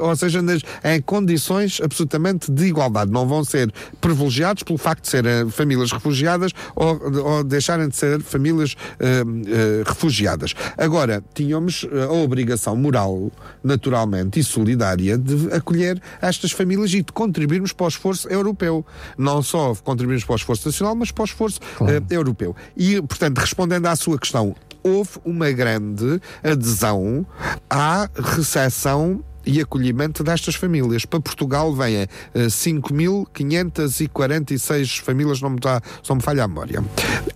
[0.00, 3.10] ou seja, nas, em condições absolutamente de igualdade.
[3.10, 8.22] Não vão ser privilegiados pelo facto de serem famílias refugiadas ou, ou deixarem de ser
[8.22, 10.54] famílias uh, uh, refugiadas.
[10.76, 13.30] Agora, tínhamos eh, a obrigação moral,
[13.62, 18.84] naturalmente, e solidária de acolher estas famílias e de contribuirmos para o esforço europeu.
[19.16, 21.98] Não só contribuirmos para o esforço nacional, mas para o esforço claro.
[21.98, 22.56] uh, europeu.
[22.76, 27.24] E, portanto, respondendo à sua questão, houve uma grande adesão
[27.70, 31.04] à recepção e acolhimento destas famílias.
[31.04, 32.08] Para Portugal vêm uh,
[32.46, 36.84] 5.546 famílias, não me, dá, só me falha a memória.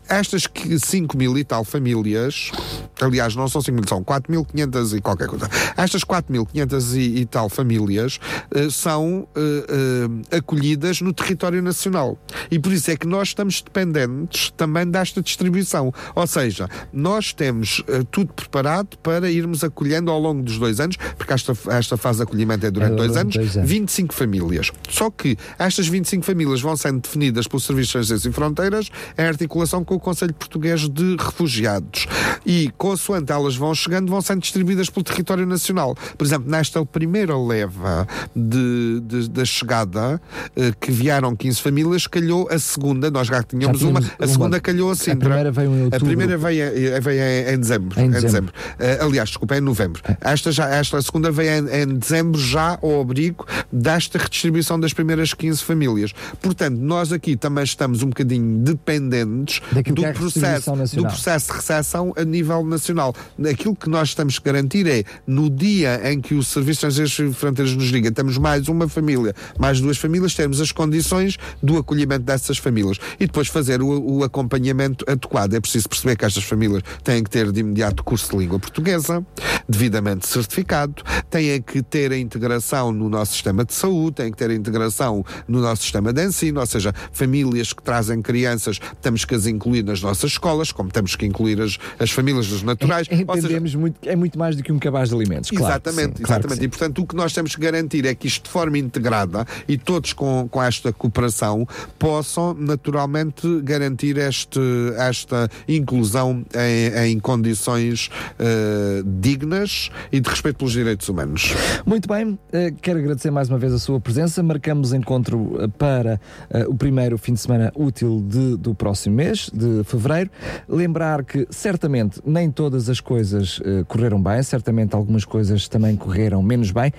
[0.08, 0.48] Estas
[0.78, 2.52] 5 mil e tal famílias,
[3.00, 5.48] aliás, não são 5 mil, são 4.500 e qualquer coisa.
[5.76, 8.20] Estas 4.500 e, e tal famílias
[8.54, 12.16] uh, são uh, acolhidas no território nacional.
[12.50, 15.92] E por isso é que nós estamos dependentes também desta distribuição.
[16.14, 21.32] Ou seja, nós temos tudo preparado para irmos acolhendo ao longo dos dois anos, porque
[21.32, 24.70] esta, esta fase de acolhimento é durante é dois, anos, dois anos, 25 famílias.
[24.88, 29.24] Só que estas 25 famílias vão sendo definidas pelo Serviço de Estrangeiros e Fronteiras em
[29.24, 32.06] articulação com o Conselho Português de Refugiados.
[32.44, 35.94] E, consoante elas vão chegando, vão sendo distribuídas pelo território nacional.
[36.16, 40.20] Por exemplo, nesta primeira leva de, de da chegada,
[40.56, 44.60] eh, que vieram 15 famílias, calhou a segunda, nós já tínhamos, já uma, a segunda
[44.60, 45.14] calhou a Sintra.
[45.14, 45.96] A primeira veio em outubro.
[45.96, 48.00] A primeira veio, veio em, em dezembro.
[48.00, 48.18] Em dezembro.
[48.18, 48.54] Em dezembro.
[48.54, 50.02] Uh, aliás, desculpa, em novembro.
[50.04, 50.32] É.
[50.32, 55.32] Esta, já, esta segunda veio em, em dezembro, já ao abrigo desta redistribuição das primeiras
[55.34, 56.12] 15 famílias.
[56.40, 59.60] Portanto, nós aqui também estamos um bocadinho dependentes
[59.92, 63.14] do é processo, do processo de recepção a nível nacional.
[63.50, 67.18] Aquilo que nós estamos a garantir é, no dia em que o Serviço de Estrangeiros
[67.18, 71.76] e Fronteiras nos diga temos mais uma família, mais duas famílias, temos as condições do
[71.78, 75.54] acolhimento dessas famílias e depois fazer o, o acompanhamento adequado.
[75.54, 79.24] É preciso perceber que estas famílias têm que ter de imediato curso de língua portuguesa,
[79.68, 84.50] devidamente certificado, têm que ter a integração no nosso sistema de saúde, têm que ter
[84.50, 89.34] a integração no nosso sistema de ensino, ou seja, famílias que trazem crianças, temos que
[89.34, 93.06] as incluir nas nossas escolas, como temos que incluir as, as famílias dos naturais.
[93.10, 95.50] Entendemos seja, muito, é muito mais do que um cabaz de alimentos.
[95.50, 96.46] Claro, exatamente, sim, exatamente.
[96.46, 99.46] Claro e portanto o que nós temos que garantir é que isto de forma integrada
[99.68, 101.66] e todos com, com esta cooperação
[101.98, 104.60] possam naturalmente garantir este,
[104.96, 108.08] esta inclusão em, em condições
[108.38, 111.54] uh, dignas e de respeito pelos direitos humanos.
[111.84, 112.38] Muito bem, uh,
[112.80, 114.42] quero agradecer mais uma vez a sua presença.
[114.42, 116.20] Marcamos encontro uh, para
[116.68, 120.30] o primeiro fim de semana útil de, do próximo mês, de fevereiro.
[120.68, 126.70] Lembrar que certamente nem todas as coisas correram bem, certamente algumas coisas também correram menos
[126.70, 126.92] bem.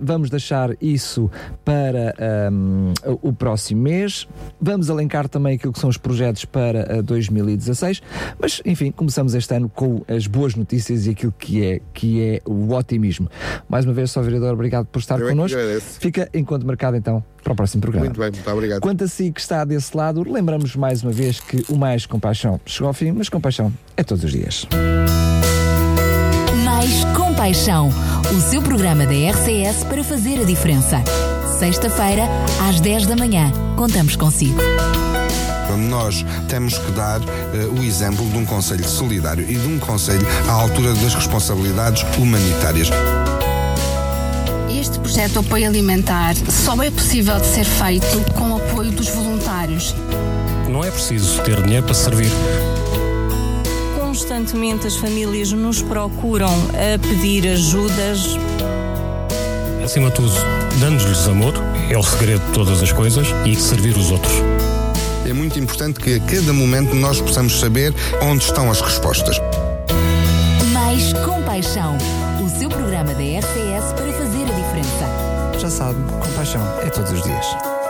[0.00, 1.30] vamos deixar isso
[1.64, 2.14] para
[2.52, 4.26] um, o próximo mês.
[4.60, 8.02] Vamos elencar também aquilo que são os projetos para 2016,
[8.38, 12.40] mas enfim, começamos este ano com as boas notícias e aquilo que é, que é
[12.44, 13.28] o otimismo.
[13.68, 15.58] Mais uma vez, só vereador, obrigado por estar Eu é connosco.
[15.98, 18.06] Fica enquanto marcado então para o próximo programa.
[18.06, 18.80] Muito bem, muito obrigado.
[18.80, 22.60] Quanto a si que está desse lado, lembramos mais uma vez que o Mais Compaixão
[22.66, 24.66] chegou ao fim, mas compaixão é todos os dias.
[26.64, 27.88] Mais Compaixão,
[28.36, 31.02] o seu programa da RCS para fazer a diferença.
[31.58, 32.24] Sexta-feira,
[32.68, 33.52] às 10 da manhã.
[33.76, 34.60] Contamos consigo.
[35.88, 37.24] Nós temos que dar uh,
[37.78, 42.90] o exemplo de um Conselho solidário e de um Conselho à altura das responsabilidades humanitárias.
[44.78, 49.08] Este projeto de apoio alimentar só é possível de ser feito com o apoio dos
[49.08, 49.94] voluntários.
[50.68, 52.30] Não é preciso ter dinheiro para servir.
[53.98, 58.36] Constantemente as famílias nos procuram a pedir ajudas
[59.90, 60.32] acima de tudo,
[60.78, 61.52] dando-lhes amor,
[61.90, 64.32] é o segredo de todas as coisas, e servir os outros.
[65.28, 67.92] É muito importante que a cada momento nós possamos saber
[68.22, 69.36] onde estão as respostas.
[70.72, 71.98] Mais compaixão.
[76.50, 77.89] Compaixão é todos os dias.